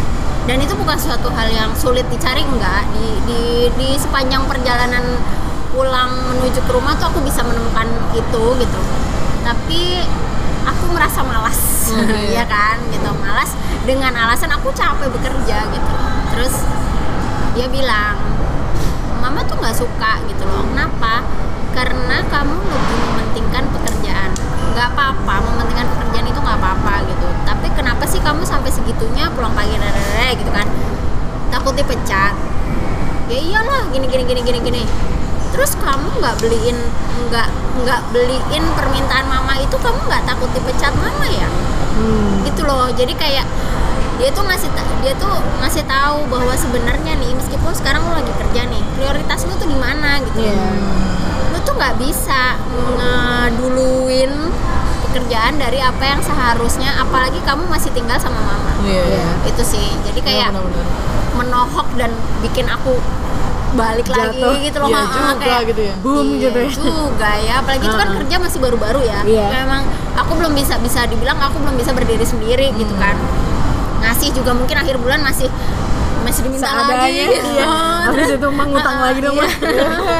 dan 0.45 0.57
itu 0.59 0.73
bukan 0.73 0.93
suatu 0.95 1.29
hal 1.31 1.47
yang 1.47 1.73
sulit 1.73 2.05
dicari 2.05 2.41
enggak 2.41 2.85
di 2.91 3.07
di 3.23 3.41
di 3.71 3.87
sepanjang 3.95 4.45
perjalanan 4.45 5.01
pulang 5.75 6.07
menuju 6.31 6.63
ke 6.63 6.71
rumah 6.71 6.95
tuh 6.95 7.11
aku 7.11 7.19
bisa 7.27 7.43
menemukan 7.43 7.83
itu 8.15 8.43
gitu. 8.63 8.79
Tapi 9.43 10.07
aku 10.63 10.85
merasa 10.95 11.19
malas 11.21 11.91
Oke. 11.91 12.31
ya 12.39 12.47
kan 12.47 12.79
gitu. 12.87 13.11
Malas 13.19 13.51
dengan 13.83 14.15
alasan 14.15 14.55
aku 14.55 14.71
capek 14.71 15.11
bekerja 15.11 15.67
gitu. 15.67 15.93
Terus 16.31 16.63
dia 17.59 17.67
bilang 17.67 18.15
mama 19.19 19.43
tuh 19.43 19.59
nggak 19.59 19.75
suka 19.75 20.23
gitu 20.31 20.47
loh. 20.47 20.63
Kenapa? 20.71 21.27
Karena 21.75 22.23
kamu 22.31 22.55
lebih 22.55 22.97
mementingkan 23.11 23.67
pekerjaan. 23.75 24.31
Nggak 24.71 24.95
apa-apa 24.95 25.43
mementingkan 25.43 25.91
pekerjaan 25.91 26.25
itu 26.31 26.39
nggak 26.39 26.57
apa-apa 26.57 27.03
gitu. 27.03 27.27
Tapi 27.43 27.67
kenapa 27.75 28.07
sih 28.07 28.23
kamu 28.23 28.47
sampai 28.47 28.71
segitunya 28.71 29.27
pulang 29.35 29.51
pagi 29.51 29.75
rere 29.75 30.39
gitu 30.39 30.51
kan. 30.55 30.65
Takut 31.51 31.75
dipecat 31.75 32.55
ya 33.25 33.41
iyalah 33.41 33.89
gini 33.89 34.05
gini 34.05 34.23
gini 34.29 34.41
gini 34.45 34.59
gini 34.61 34.83
terus 35.47 35.75
kamu 35.75 36.07
nggak 36.15 36.35
beliin 36.37 36.77
nggak 37.25 37.47
nggak 37.77 38.01
beliin 38.09 38.63
permintaan 38.71 39.25
mama 39.25 39.57
itu 39.57 39.75
kamu 39.75 39.99
nggak 40.03 40.23
takut 40.23 40.49
dipecat 40.51 40.93
mama 40.95 41.27
ya 41.27 41.49
Hmm. 41.95 42.43
gitu 42.43 42.61
loh 42.61 42.91
jadi 42.91 43.15
kayak 43.15 43.47
dia 44.15 44.27
tuh 44.29 44.43
ngasih 44.43 44.67
dia 44.99 45.15
tuh 45.15 45.31
ngasih 45.57 45.79
tahu 45.85 46.27
bahwa 46.27 46.51
sebenarnya 46.53 47.15
nih 47.15 47.31
meskipun 47.31 47.71
sekarang 47.71 48.03
lu 48.03 48.11
lagi 48.13 48.35
kerja 48.35 48.61
nih 48.65 48.83
prioritas 48.93 49.43
lu 49.43 49.55
tuh 49.55 49.63
di 49.63 49.75
mana 49.75 50.19
gitu 50.21 50.43
Iya. 50.43 50.59
lu 51.49 51.57
tuh 51.61 51.71
nggak 51.73 51.95
bisa 51.95 52.59
ngeduluin 52.95 54.31
pekerjaan 55.05 55.55
dari 55.55 55.79
apa 55.79 56.03
yang 56.05 56.19
seharusnya 56.19 56.99
apalagi 56.99 57.39
kamu 57.41 57.63
masih 57.65 57.87
tinggal 57.91 58.19
sama 58.19 58.35
mama 58.37 58.71
Iya, 58.83 59.03
iya. 59.05 59.23
itu 59.47 59.63
sih 59.63 59.87
jadi 60.03 60.19
kayak 60.19 60.49
Benar-benar. 60.51 60.85
menohok 61.33 61.87
dan 61.95 62.11
bikin 62.39 62.67
aku 62.67 62.99
balik 63.75 64.07
lagi 64.07 64.39
Jatuh. 64.39 64.55
gitu 64.57 64.77
loh 64.77 64.87
Iya 64.87 65.01
juga 65.05 65.31
kayak 65.37 65.61
gitu 65.67 65.81
ya. 65.83 65.93
Boom 65.99 66.27
Iya 66.27 66.39
gitu 66.41 66.57
ya. 66.57 66.69
juga 66.73 67.31
ya 67.37 67.53
apalagi 67.59 67.83
itu 67.83 67.97
kan 67.97 68.09
kerja 68.15 68.35
masih 68.37 68.59
baru-baru 68.59 69.01
ya 69.01 69.19
Iya. 69.21 69.45
memang 69.57 69.81
aku 70.15 70.31
belum 70.33 70.51
bisa 70.51 70.75
bisa 70.77 71.03
dibilang 71.05 71.35
aku 71.37 71.59
belum 71.59 71.75
bisa 71.75 71.91
berdiri 71.91 72.23
sendiri 72.23 72.71
gitu 72.73 72.91
Hmm. 72.91 73.03
kan 73.03 73.15
ngasih 74.01 74.29
juga 74.31 74.51
mungkin 74.51 74.75
akhir 74.75 74.95
bulan 74.97 75.19
masih 75.19 75.49
masih 76.21 76.41
diminta 76.41 76.65
lagi 76.65 76.89
Seadanya, 76.89 77.25
gitu 77.27 77.49
iya. 77.53 77.65
Habis 78.07 78.29
itu 78.31 78.47
mah 78.49 78.65
ngutang 78.65 78.97
lagi 78.99 79.19
dong, 79.19 79.35
Mah. 79.35 79.51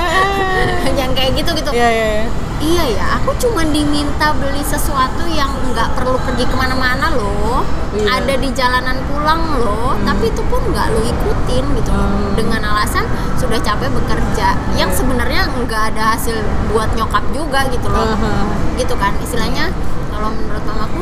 yang 1.00 1.12
kayak 1.12 1.32
gitu 1.34 1.50
gitu 1.54 1.70
Iya, 1.72 1.88
iya, 1.88 2.06
iya. 2.14 2.26
Iya 2.58 2.86
ya 2.88 3.06
aku 3.18 3.36
cuma 3.38 3.62
diminta 3.64 4.32
beli 4.34 4.62
sesuatu 4.62 5.28
yang 5.28 5.52
nggak 5.72 5.92
perlu 5.94 6.16
pergi 6.20 6.44
ke 6.44 6.56
mana-mana 6.56 7.12
loh. 7.12 7.62
Iya. 7.96 8.20
ada 8.20 8.36
di 8.36 8.52
jalanan 8.52 9.00
pulang 9.08 9.64
loh 9.64 9.96
tapi 10.04 10.28
itu 10.28 10.44
pun 10.52 10.60
nggak 10.68 10.92
lo 10.92 11.00
ikutin 11.00 11.64
gitu 11.80 11.92
Hmm. 11.96 12.36
dengan 12.36 12.60
alasan 12.62 13.08
sudah 13.36 13.56
capek 13.58 13.88
bekerja. 13.88 14.52
Yang 14.76 15.00
sebenarnya 15.00 15.48
nggak 15.48 15.96
ada 15.96 16.16
hasil 16.16 16.36
buat 16.70 16.92
nyokap 16.92 17.24
juga 17.32 17.64
gitu 17.72 17.88
loh. 17.88 18.04
Aha. 18.04 18.52
gitu 18.76 18.96
kan 18.96 19.16
istilahnya 19.24 19.72
kalau 20.12 20.32
menurut 20.32 20.64
mamaku 20.64 21.02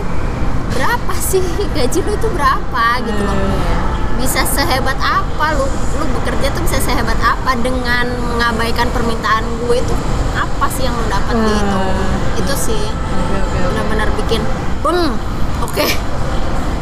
berapa 0.73 1.13
sih? 1.17 1.41
Gaji 1.75 1.99
lu 2.01 2.13
itu 2.13 2.27
berapa? 2.29 2.85
Gitu 3.01 3.21
loh 3.21 3.37
bisa 4.13 4.41
sehebat 4.45 4.95
apa 4.97 5.45
lu 5.53 5.65
lu 5.95 6.05
bekerja 6.13 6.47
tuh 6.49 6.61
bisa 6.61 6.79
sehebat 6.79 7.17
apa 7.17 7.57
dengan 7.57 8.05
mengabaikan 8.27 8.87
permintaan 8.89 9.43
gue 9.59 9.75
itu 9.77 9.93
apa 10.33 10.65
sih 10.69 10.83
yang 10.83 10.93
lu 10.93 11.05
dapat 11.07 11.33
Ah. 11.33 11.45
gitu. 11.45 11.79
Itu 12.39 12.53
sih 12.55 12.81
oke, 12.83 13.35
oke. 13.35 13.57
benar-benar 13.67 14.07
bikin 14.15 14.41
beng. 14.79 15.11
Oke. 15.61 15.87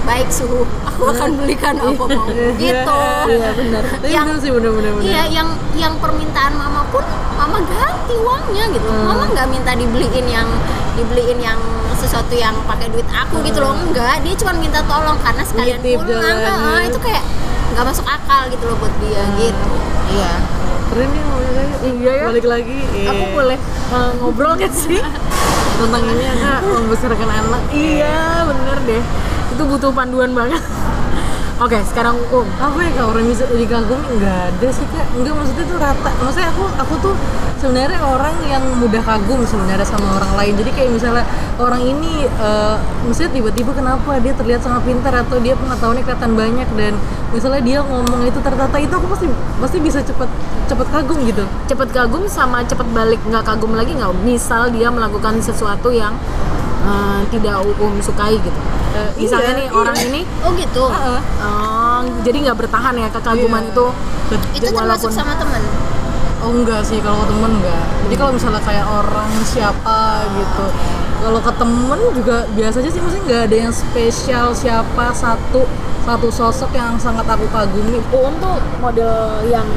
Baik 0.02 0.28
suhu. 0.28 0.66
Aku 0.84 1.04
akan 1.08 1.38
belikan 1.38 1.78
apa 1.78 2.04
mau 2.04 2.26
gitu. 2.58 3.00
iya 3.30 3.50
benar. 3.54 3.84
Yang- 4.02 4.42
sih 4.42 4.50
bener-bener 4.50 4.92
bener. 4.98 5.06
Iya, 5.08 5.24
yang 5.32 5.50
yang 5.74 5.94
permintaan 5.98 6.54
mama 6.54 6.82
pun 6.90 7.06
mama 7.38 7.62
ganti 7.62 8.18
uangnya 8.18 8.66
gitu. 8.72 8.90
Mama 8.90 9.30
nggak 9.30 9.48
minta 9.48 9.72
dibeliin 9.72 10.26
yang 10.28 10.50
dibeliin 11.02 11.40
yang 11.42 11.58
sesuatu 11.98 12.34
yang 12.38 12.54
pakai 12.70 12.94
duit 12.94 13.06
aku 13.10 13.42
gitu 13.42 13.58
loh. 13.60 13.74
Enggak, 13.74 14.22
dia 14.22 14.34
cuma 14.38 14.54
minta 14.54 14.80
tolong 14.86 15.18
karena 15.26 15.44
sekalian 15.44 15.80
Nitip 15.82 16.06
pulang. 16.06 16.38
Ah, 16.46 16.82
itu 16.86 17.00
kayak 17.02 17.24
nggak 17.74 17.86
masuk 17.90 18.06
akal 18.06 18.46
gitu 18.54 18.64
loh 18.70 18.78
buat 18.78 18.94
dia 19.02 19.24
gitu. 19.42 19.70
Iya. 20.14 20.34
Keren 20.92 21.10
ya 21.10 21.32
iya 21.82 22.12
ya 22.14 22.26
Balik 22.30 22.46
lagi. 22.48 22.80
aku 23.08 23.24
eh, 23.24 23.32
boleh 23.34 23.58
uh, 23.92 24.12
ngobrol 24.22 24.54
nggak 24.60 24.74
sih 24.74 25.00
tentang 25.82 26.04
ini 26.06 26.24
ya 26.24 26.34
kak 26.38 26.60
membesarkan 26.68 27.30
anak. 27.30 27.62
iya 27.74 28.46
bener 28.46 28.78
deh 28.86 29.04
itu 29.52 29.64
butuh 29.66 29.92
panduan 29.92 30.32
banget 30.36 30.62
oke 31.62 31.78
sekarang 31.86 32.18
um. 32.34 32.48
Apa 32.58 32.78
ya 32.82 32.90
kak 32.98 33.06
orang 33.06 33.26
bisa 33.30 33.46
dikagumi 33.46 34.08
nggak 34.18 34.38
ada 34.50 34.68
sih 34.74 34.86
kak. 34.90 35.06
Nggak 35.14 35.34
maksudnya 35.38 35.66
tuh 35.70 35.78
rata. 35.78 36.12
Maksudnya 36.18 36.50
aku 36.50 36.64
aku 36.82 36.94
tuh 37.00 37.14
sebenarnya 37.62 38.02
orang 38.02 38.36
yang 38.50 38.64
mudah 38.82 39.04
kagum 39.06 39.46
sebenarnya 39.46 39.86
sama 39.86 40.18
orang 40.18 40.34
lain. 40.34 40.54
Jadi 40.58 40.70
kayak 40.74 40.90
misalnya 40.98 41.24
orang 41.62 41.82
ini 41.86 42.26
eh, 42.26 42.76
misalnya 43.06 43.32
tiba-tiba 43.38 43.72
kenapa 43.78 44.18
dia 44.18 44.34
terlihat 44.34 44.62
sangat 44.66 44.82
pintar 44.90 45.14
atau 45.14 45.38
dia 45.38 45.54
pengetahuannya 45.54 46.04
kelihatan 46.04 46.34
banyak 46.34 46.70
dan 46.74 46.94
misalnya 47.30 47.62
dia 47.62 47.80
ngomong 47.86 48.26
itu 48.26 48.40
tertata 48.42 48.78
itu 48.82 48.94
aku 48.98 49.08
pasti 49.14 49.28
pasti 49.62 49.78
bisa 49.78 50.00
cepet 50.02 50.30
cepet 50.66 50.88
kagum 50.90 51.22
gitu. 51.30 51.46
Cepet 51.70 51.90
kagum 51.94 52.26
sama 52.26 52.66
cepet 52.66 52.90
balik 52.90 53.22
nggak 53.30 53.46
kagum 53.46 53.78
lagi 53.78 53.94
nggak? 53.94 54.10
Misal 54.26 54.74
dia 54.74 54.90
melakukan 54.90 55.38
sesuatu 55.38 55.94
yang 55.94 56.18
uh, 56.84 57.22
tidak 57.28 57.56
um 57.78 57.96
sukai 58.00 58.38
gitu 58.38 58.62
Eh, 58.92 59.08
misalnya 59.16 59.56
iya, 59.56 59.60
nih 59.64 59.68
iya. 59.68 59.78
orang 59.78 59.98
ini 60.04 60.22
Oh 60.42 60.52
gitu. 60.52 60.84
Heeh. 60.86 61.20
uh, 61.40 62.04
jadi 62.22 62.38
nggak 62.44 62.58
bertahan 62.60 62.92
ya 62.94 63.08
kekaguman 63.08 63.64
Iya. 63.64 63.72
itu 63.72 63.86
Itu 64.54 64.68
termasuk 64.70 65.08
walaupun- 65.08 65.16
sama 65.16 65.34
temen. 65.34 65.64
Oh 66.42 66.52
enggak 66.52 66.82
sih 66.82 67.00
kalau 67.00 67.22
ke 67.22 67.32
temen 67.32 67.52
enggak. 67.56 67.86
Jadi 68.04 68.16
kalau 68.16 68.32
misalnya 68.34 68.60
kayak 68.60 68.84
orang 68.84 69.30
siapa 69.46 70.00
gitu. 70.34 70.66
Kalau 71.22 71.40
ke 71.40 71.54
temen 71.54 72.00
juga 72.12 72.38
biasa 72.52 72.76
aja 72.78 72.90
sih 72.90 73.00
maksudnya 73.00 73.24
nggak 73.24 73.42
ada 73.46 73.58
yang 73.62 73.72
spesial 73.72 74.48
siapa 74.52 75.06
satu 75.14 75.62
satu 76.02 76.28
sosok 76.28 76.74
yang 76.74 76.98
sangat 76.98 77.24
aku 77.24 77.48
kagumi. 77.48 78.02
Uum 78.12 78.34
tuh 78.38 78.58
model 78.78 79.14
yang 79.46 79.70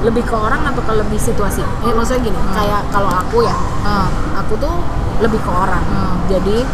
lebih 0.00 0.22
ke 0.22 0.32
orang 0.32 0.64
atau 0.64 0.80
ke 0.80 0.92
lebih 0.94 1.18
situasi? 1.18 1.60
Eh 1.82 1.90
maksudnya 1.90 2.24
gini, 2.24 2.40
kayak 2.52 2.88
kalau 2.88 3.10
aku 3.10 3.42
ya, 3.42 3.56
Ah, 3.82 4.08
aku 4.34 4.56
tuh 4.56 4.72
lebih 5.22 5.38
ke 5.38 5.50
orang. 5.50 5.84
Hmm. 5.84 6.14
Jadi 6.26 6.64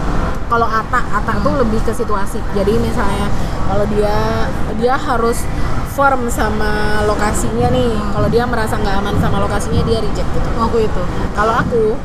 kalau 0.46 0.66
Ata, 0.66 1.00
Ata 1.12 1.34
tuh 1.40 1.60
lebih 1.60 1.80
ke 1.82 1.92
situasi. 1.92 2.40
Jadi 2.56 2.78
misalnya 2.78 3.26
kalau 3.68 3.84
dia 3.90 4.46
dia 4.78 4.94
harus 4.96 5.44
firm 5.92 6.30
sama 6.30 7.02
lokasinya 7.04 7.68
nih. 7.70 7.92
Kalau 8.14 8.28
dia 8.30 8.44
merasa 8.46 8.78
nggak 8.78 8.96
aman 9.02 9.14
sama 9.18 9.42
lokasinya 9.42 9.82
dia 9.84 9.98
reject 10.00 10.28
gitu. 10.30 10.48
aku 10.56 10.76
itu. 10.80 11.02
Kalau 11.34 11.54
aku 11.54 11.96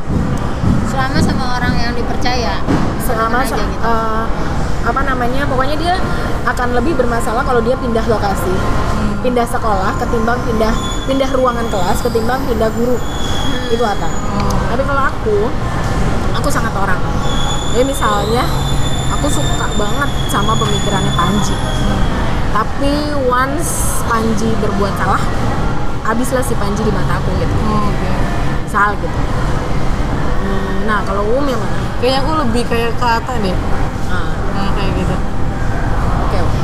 Selama 0.86 1.20
sama 1.20 1.46
orang 1.60 1.74
yang 1.76 1.92
dipercaya. 1.92 2.56
selama 3.06 3.46
aja 3.46 3.54
gitu. 3.54 3.86
eh, 3.86 4.26
apa 4.82 5.02
namanya 5.06 5.46
pokoknya 5.46 5.78
dia 5.78 5.94
akan 6.46 6.74
lebih 6.74 6.98
bermasalah 6.98 7.46
kalau 7.46 7.62
dia 7.62 7.78
pindah 7.78 8.02
lokasi 8.10 8.50
pindah 9.22 9.46
sekolah 9.46 9.94
ketimbang 10.02 10.38
pindah 10.42 10.74
pindah 11.06 11.30
ruangan 11.38 11.70
kelas 11.70 12.02
ketimbang 12.02 12.42
pindah 12.50 12.66
guru 12.74 12.98
itu 13.70 13.82
Ata 13.82 14.10
tapi 14.74 14.82
kalau 14.86 15.04
aku 15.06 15.38
aku 16.46 16.54
sangat 16.54 16.78
orang 16.78 17.02
jadi 17.74 17.82
misalnya 17.82 18.46
aku 19.10 19.26
suka 19.34 19.66
banget 19.82 20.06
sama 20.30 20.54
pemikirannya 20.54 21.10
Panji 21.18 21.58
tapi 22.54 22.94
once 23.26 23.98
Panji 24.06 24.54
berbuat 24.62 24.94
salah 24.94 25.18
habislah 26.06 26.46
si 26.46 26.54
Panji 26.54 26.86
di 26.86 26.94
mata 26.94 27.18
aku 27.18 27.34
gitu 27.34 27.50
Oh, 27.66 27.90
Oke. 27.90 28.10
sal 28.70 28.94
gitu 28.94 29.10
Hmm, 30.46 30.86
nah 30.86 31.02
kalau 31.02 31.26
Um 31.26 31.50
yang 31.50 31.58
mana 31.58 31.82
Kayaknya 31.98 32.20
aku 32.22 32.32
lebih 32.46 32.64
kayak 32.70 32.94
ke 32.94 33.06
Ata 33.10 33.34
deh. 33.42 33.58
nah, 34.06 34.30
Nah, 34.54 34.70
kayak 34.78 34.92
gitu. 34.94 35.16
oke 36.22 36.38
oke 36.46 36.60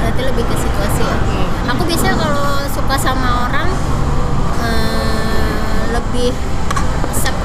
Berarti 0.00 0.22
lebih 0.24 0.44
ke 0.48 0.56
situasi 0.56 1.02
ya. 1.04 1.12
Oke. 1.12 1.40
Aku 1.68 1.82
biasanya 1.84 2.16
kalau 2.16 2.48
suka 2.72 2.96
sama 2.96 3.44
orang 3.44 3.68
eh, 4.64 5.80
lebih 5.92 6.32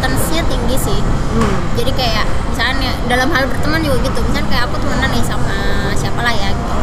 acceptance-nya 0.01 0.41
tinggi 0.49 0.75
sih. 0.81 0.99
Hmm. 1.37 1.57
Jadi 1.77 1.91
kayak 1.93 2.25
misalnya 2.49 2.89
dalam 3.05 3.29
hal 3.29 3.45
berteman 3.45 3.85
juga 3.85 4.01
gitu. 4.09 4.19
Misalnya 4.25 4.49
kayak 4.49 4.63
aku 4.65 4.75
temenan 4.81 5.09
nih 5.13 5.21
sama 5.21 5.57
siapa 5.93 6.25
lah 6.25 6.33
ya 6.33 6.49
gitu. 6.49 6.75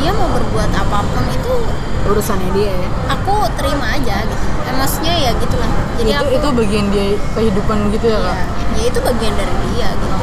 Dia 0.00 0.10
mau 0.12 0.28
berbuat 0.28 0.68
apa 0.68 1.00
pun 1.00 1.24
itu 1.32 1.54
urusannya 2.00 2.48
dia 2.56 2.72
ya 2.72 2.88
aku 3.08 3.48
terima 3.56 3.96
aja 3.96 4.20
gitu. 4.28 4.44
Eh, 4.68 4.74
maksudnya 4.76 5.14
ya 5.16 5.30
gitulah. 5.40 5.70
Jadi 5.96 6.12
itu 6.12 6.20
aku 6.20 6.30
itu 6.36 6.48
bagian 6.60 6.86
dia 6.92 7.06
kehidupan 7.32 7.78
gitu 7.96 8.06
ya 8.12 8.18
kak. 8.20 8.36
ya, 8.36 8.44
ya 8.76 8.82
itu 8.92 8.98
bagian 9.00 9.34
dari 9.40 9.54
dia 9.72 9.88
gitu. 9.96 10.16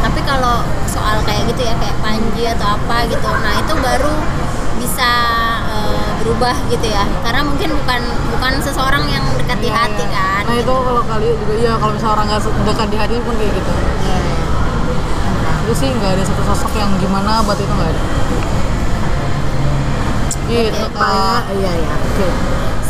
Tapi 0.00 0.20
kalau 0.24 0.64
soal 0.88 1.20
kayak 1.28 1.44
gitu 1.52 1.60
ya 1.60 1.76
kayak 1.76 1.96
Panji 2.00 2.48
atau 2.48 2.72
apa 2.72 3.04
gitu, 3.04 3.28
nah 3.28 3.52
itu 3.60 3.72
baru 3.76 4.14
bisa 4.80 5.10
eh, 5.59 5.59
berubah 6.20 6.56
gitu 6.68 6.86
ya. 6.86 7.04
Karena 7.20 7.40
mungkin 7.42 7.68
bukan 7.74 8.00
bukan 8.30 8.52
seseorang 8.60 9.04
yang 9.06 9.24
dekat 9.34 9.58
di 9.58 9.68
Iya, 9.68 9.76
hati 9.76 10.04
iya. 10.04 10.12
kan. 10.12 10.42
Nah 10.44 10.56
itu 10.56 10.72
kalau 10.72 11.02
kali 11.02 11.26
juga 11.34 11.54
iya 11.56 11.72
kalau 11.74 11.92
misalnya 11.92 12.14
orang 12.14 12.26
nggak 12.28 12.42
dekat 12.64 12.88
di 12.88 12.96
hati 12.96 13.14
pun 13.20 13.34
kayak 13.34 13.52
gitu. 13.52 13.72
Itu 15.60 15.72
sih 15.76 15.88
nggak 15.88 16.10
ada 16.14 16.22
satu 16.24 16.42
sosok 16.46 16.72
yang 16.74 16.90
gimana 16.96 17.40
buat 17.42 17.56
itu 17.56 17.68
nggak 17.68 17.90
ada. 17.90 18.02
Gitu 20.50 20.82
Oke, 20.82 20.98
kak. 20.98 21.42
iya 21.54 21.72
iya 21.78 21.94
oke 21.94 22.26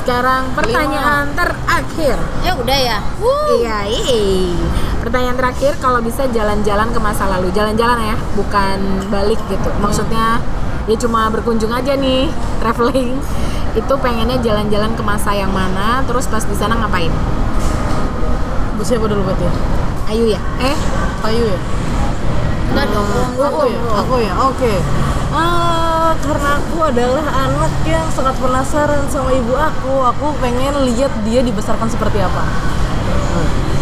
sekarang 0.01 0.49
pertanyaan 0.57 1.29
terakhir 1.37 2.17
Ya 2.41 2.57
udah 2.57 2.79
ya. 2.81 2.99
iya 3.53 3.79
iya 3.85 4.65
pertanyaan 4.97 5.37
terakhir 5.37 5.77
kalau 5.77 6.01
bisa 6.01 6.25
jalan-jalan 6.33 6.89
ke 6.89 6.97
masa 6.97 7.29
lalu 7.29 7.53
jalan-jalan 7.53 8.01
ya 8.01 8.17
bukan 8.33 8.79
balik 9.13 9.37
gitu 9.53 9.69
maksudnya 9.77 10.41
ya 10.91 10.97
cuma 10.99 11.31
berkunjung 11.31 11.71
aja 11.71 11.95
nih 11.95 12.27
traveling 12.61 13.15
itu 13.71 13.95
pengennya 14.03 14.43
jalan-jalan 14.43 14.91
ke 14.99 15.03
masa 15.07 15.31
yang 15.31 15.55
mana 15.55 16.03
terus 16.03 16.27
pas 16.27 16.43
di 16.43 16.59
sana 16.59 16.75
ngapain 16.75 17.15
Bu 18.75 18.83
siapa 18.83 19.07
dulu 19.07 19.23
berarti? 19.23 19.45
Ayu 20.11 20.25
ya 20.27 20.41
eh 20.59 20.75
Ayu 21.23 21.53
ya? 21.53 21.59
Enggak 22.73 22.87
dong. 22.91 23.07
Aku 23.37 23.63
ya? 23.69 23.81
Aku 24.03 24.15
ya? 24.19 24.33
Oke 24.49 24.75
Ah, 25.31 26.11
karena 26.19 26.59
aku 26.59 26.91
adalah 26.91 27.23
anak 27.23 27.71
yang 27.87 28.03
sangat 28.11 28.35
penasaran 28.41 29.07
sama 29.07 29.31
ibu 29.31 29.55
aku 29.55 29.95
Aku 30.11 30.35
pengen 30.43 30.75
lihat 30.91 31.13
dia 31.23 31.39
dibesarkan 31.39 31.87
seperti 31.87 32.19
apa 32.19 32.43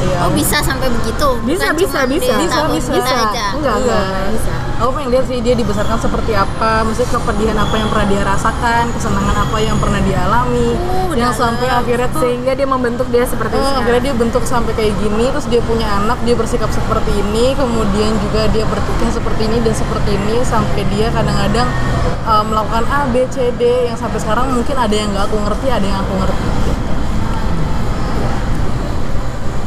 Iya 0.05 0.29
Oh 0.29 0.31
bisa 0.37 0.61
sampai 0.61 0.93
begitu? 0.93 1.29
Bisa, 1.47 1.73
Bukan 1.73 1.79
bisa, 1.79 2.01
bisa. 2.05 2.35
Bisa, 2.37 2.61
bisa. 2.93 3.17
aja. 3.33 3.47
enggak 3.57 3.77
Iya. 3.81 3.97
enggak 3.97 4.29
bisa 4.37 4.55
Aku 4.79 4.95
pengen 4.95 5.11
lihat 5.11 5.27
sih 5.27 5.43
dia 5.43 5.59
dibesarkan 5.59 5.99
seperti 5.99 6.39
apa. 6.39 6.87
Maksudnya 6.87 7.19
kepedihan 7.19 7.59
apa 7.59 7.75
yang 7.83 7.91
pernah 7.91 8.07
dia 8.07 8.23
rasakan 8.23 8.95
Kesenangan 8.95 9.37
apa 9.51 9.59
yang 9.59 9.75
pernah 9.83 9.99
dia 10.07 10.23
alami. 10.23 10.71
Uh, 10.79 11.19
Yang 11.19 11.35
sampai 11.35 11.67
akhirnya 11.67 12.07
tuh 12.15 12.23
sehingga 12.23 12.55
dia 12.55 12.63
membentuk 12.63 13.11
dia 13.11 13.27
seperti 13.27 13.59
sekarang. 13.59 13.83
akhirnya 13.83 14.03
dia 14.07 14.15
bentuk 14.15 14.47
sampai 14.47 14.73
kayak 14.79 14.95
gini 15.03 15.35
terus 15.35 15.51
dia 15.51 15.59
punya 15.67 15.83
anak 15.99 16.23
dia 16.23 16.39
bersikap 16.39 16.71
seperti 16.71 17.11
ini. 17.11 17.59
Kemudian 17.59 18.23
juga 18.23 18.47
dia 18.55 18.63
berpikir 18.71 19.11
seperti 19.11 19.51
ini 19.51 19.59
dan 19.67 19.75
seperti 19.75 20.11
ini. 20.15 20.37
Sampai 20.47 20.87
dia 20.95 21.11
kadang-kadang 21.11 21.69
eh, 22.07 22.45
melakukan 22.47 22.85
A 22.87 23.11
B 23.11 23.27
C 23.35 23.51
D 23.59 23.91
yang 23.91 23.99
sampai 23.99 24.23
sekarang 24.23 24.47
mungkin 24.55 24.79
ada 24.79 24.95
yang 24.95 25.11
nggak 25.11 25.27
aku 25.27 25.43
ngerti 25.43 25.67
ada 25.75 25.87
yang 25.91 25.99
aku 26.07 26.15
ngerti. 26.23 26.49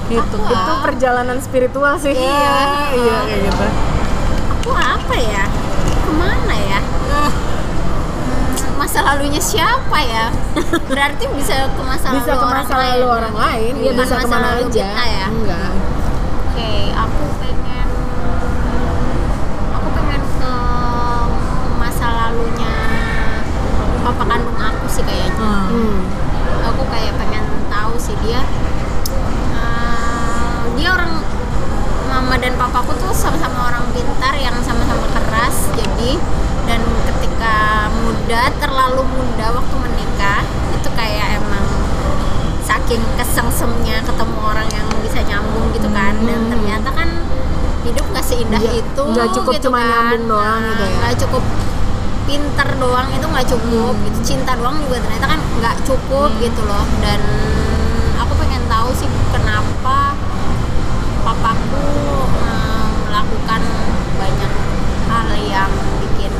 Gitu. 0.07 0.37
Itu 0.39 0.73
perjalanan 0.79 1.43
spiritual 1.43 1.99
sih. 1.99 2.15
Iya 2.15 2.55
iya 2.95 3.17
kayak 3.27 3.41
gitu 3.51 3.90
Aku 4.61 4.71
apa 4.71 5.15
ya? 5.17 5.43
Ke 5.99 6.11
mana 6.13 6.53
ya? 6.55 6.79
Hmm, 6.79 7.31
Masa 8.77 9.01
lalunya 9.03 9.37
siapa 9.37 9.97
ya? 9.99 10.29
Berarti 10.91 11.25
bisa 11.33 11.65
ke 11.67 11.81
masa 11.81 12.13
bisa 12.13 12.29
lalu 12.29 12.37
ke 12.37 12.45
orang 12.45 12.61
masa 12.61 12.75
lain. 12.75 12.89
lalu 12.91 13.05
orang 13.09 13.35
lain 13.35 13.73
Bukan 13.75 13.93
bisa 13.95 14.13
masa 14.13 14.17
ke 14.19 14.27
mana 14.27 14.47
lalu 14.47 14.61
aja 14.63 14.85
kita 14.87 15.05
ya? 15.07 15.25
enggak 15.27 15.71
Oke, 16.51 16.71
aku 16.91 17.23
pengen 17.37 17.87
aku 19.71 19.87
pengen 19.91 20.21
ke 20.21 20.53
masa 21.75 22.07
lalunya 22.11 22.75
papa 24.01 24.23
kandung 24.25 24.57
aku 24.57 24.85
sih 24.87 25.03
kayaknya. 25.03 25.53
hmm. 25.69 25.99
Aku 26.67 26.81
kayak 26.85 27.13
pengen 27.15 27.41
tahu 27.67 27.93
sih 27.95 28.13
dia 28.19 28.41
eh, 29.55 30.57
dia 30.75 30.89
orang 30.91 31.11
mama 32.31 32.39
dan 32.39 32.55
papaku 32.55 32.95
tuh 32.95 33.11
sama-sama 33.11 33.67
orang 33.67 33.83
pintar 33.91 34.31
yang 34.39 34.55
sama-sama 34.63 35.03
keras 35.11 35.67
jadi 35.75 36.15
dan 36.63 36.79
ketika 37.03 37.55
muda 37.91 38.47
terlalu 38.55 39.03
muda 39.03 39.51
waktu 39.51 39.75
menikah 39.75 40.39
itu 40.71 40.87
kayak 40.95 41.43
emang 41.43 41.59
saking 42.63 43.03
kesengsemnya 43.19 43.99
ketemu 43.99 44.37
orang 44.39 44.63
yang 44.71 44.87
bisa 45.03 45.19
nyambung 45.21 45.75
gitu 45.75 45.91
kan 45.91 46.15
dan 46.23 46.39
ternyata 46.47 46.89
kan 46.95 47.09
hidup 47.83 48.07
nggak 48.07 48.23
seindah 48.23 48.63
Nggak- 48.63 48.79
itu 48.79 49.03
nggak 49.03 49.29
cukup 49.35 49.51
gitu 49.51 49.67
cuma 49.67 49.77
kan. 49.77 49.89
nyambung 49.91 50.23
doang 50.29 50.55
Nah, 50.55 50.69
gitu 50.71 50.83
ya. 50.85 50.95
nggak 50.95 51.15
cukup 51.19 51.43
pinter 52.23 52.67
doang 52.79 53.07
itu 53.11 53.25
nggak 53.27 53.47
cukup 53.49 53.91
Hmm. 53.91 54.03
gitu 54.07 54.19
cinta 54.25 54.55
doang 54.55 54.79
juga 54.79 55.03
ternyata 55.03 55.27
kan 55.27 55.39
nggak 55.59 55.75
cukup 55.83 56.31
gitu 56.39 56.61
loh 56.63 56.87
dan 57.03 57.19
aku 58.15 58.31
pengen 58.39 58.63
tahu 58.65 58.87
sih 58.95 59.11
kenapa 59.29 60.15
papaku 61.21 61.85
eh, 62.41 62.85
melakukan 63.03 63.61
banyak 64.17 64.51
hal 65.05 65.27
yang 65.43 65.69
bikin 66.01 66.33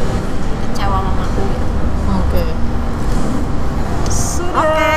kecewa 0.64 0.98
mamaku 1.00 1.42
gitu 1.48 1.68
Oke. 2.12 2.44
Oke. 4.52 4.94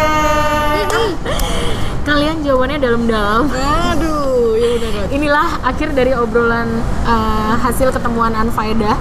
Kalian 2.03 2.41
dalam-dalam. 3.07 3.45
Aduh, 3.93 4.55
ya 4.55 4.69
udah. 4.75 4.91
Inilah 5.11 5.49
akhir 5.63 5.93
dari 5.93 6.13
obrolan 6.13 6.69
eh, 7.05 7.55
hasil 7.57 7.91
ketemuan 7.91 8.33
Anfaedah 8.33 8.97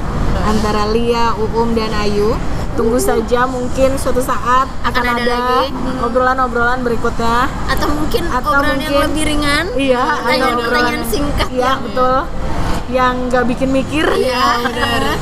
antara 0.45 0.87
Lia, 0.87 1.33
Uum 1.35 1.71
dan 1.71 1.91
Ayu. 1.95 2.35
Tunggu 2.73 2.97
saja 2.97 3.45
mungkin 3.45 3.93
suatu 3.95 4.17
saat 4.17 4.65
akan, 4.81 5.03
ada 5.05 5.13
ada 5.15 5.37
lagi. 5.61 5.69
obrolan-obrolan 6.01 6.81
berikutnya. 6.81 7.45
atau 7.69 7.85
mungkin 7.87 8.25
Atau 8.27 8.49
obrolan 8.51 8.75
yang 8.75 8.89
mungkin- 8.91 9.05
lebih 9.07 9.23
ringan 9.27 9.65
Iya, 9.75 10.03
pertanyaan-pertanyaan 10.19 10.89
obrolan- 10.97 11.11
singkat 11.11 11.47
Iya, 11.47 11.61
yang 11.63 11.77
betul. 11.85 12.15
Yang 12.89 13.13
nggak 13.23 13.45
bikin 13.47 13.69
mikir. 13.71 14.05
Iya, 14.09 14.43
benar. 14.63 15.01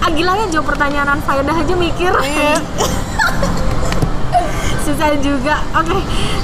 Ah, 0.00 0.08
gila 0.08 0.32
ya 0.34 0.46
jawab 0.48 0.64
pertanyaan 0.66 1.08
Anfaedah 1.10 1.52
aja 1.54 1.74
mikir. 1.74 2.08
Susah 4.90 5.14
juga. 5.22 5.54
Oke, 5.72 5.96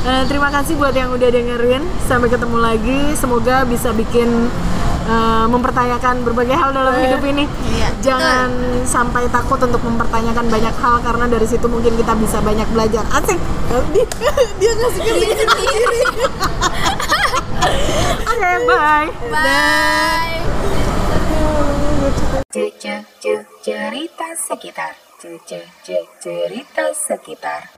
eh, 0.06 0.22
terima 0.24 0.46
kasih 0.48 0.72
buat 0.78 0.90
yang 0.90 1.10
udah 1.10 1.26
dengerin. 1.26 1.82
Sampai 2.06 2.30
ketemu 2.30 2.56
lagi. 2.56 2.98
Semoga 3.12 3.66
bisa 3.66 3.90
bikin 3.90 4.46
eh, 5.06 5.46
mempertanyakan 5.46 6.22
berbagai 6.22 6.54
hal 6.54 6.70
dalam 6.70 6.94
hidup 6.94 7.22
ini. 7.22 7.44
Iya, 7.70 7.88
Jangan 8.02 8.48
sampai 8.82 9.26
takut 9.28 9.58
untuk 9.58 9.78
mempertanyakan 9.78 10.46
banyak 10.46 10.74
hal 10.78 10.94
karena 11.00 11.24
dari 11.26 11.44
situ 11.44 11.66
mungkin 11.66 11.94
kita 11.94 12.14
bisa 12.14 12.38
banyak 12.38 12.66
belajar. 12.70 13.02
Asik. 13.10 13.38
Dia, 13.90 14.04
dia 14.62 14.70
ngasih 14.72 15.00
diri 15.02 15.30
sendiri 15.34 16.00
Oke, 18.30 18.50
bye. 18.62 19.06
bye 19.26 20.34
Ce- 22.46 22.72
ce- 22.78 23.04
ce- 23.20 23.44
cerita 23.60 24.32
sekitar 24.32 24.94
ce- 25.20 25.36
ce- 25.84 26.08
cerita 26.16 26.88
sekitar 26.94 27.75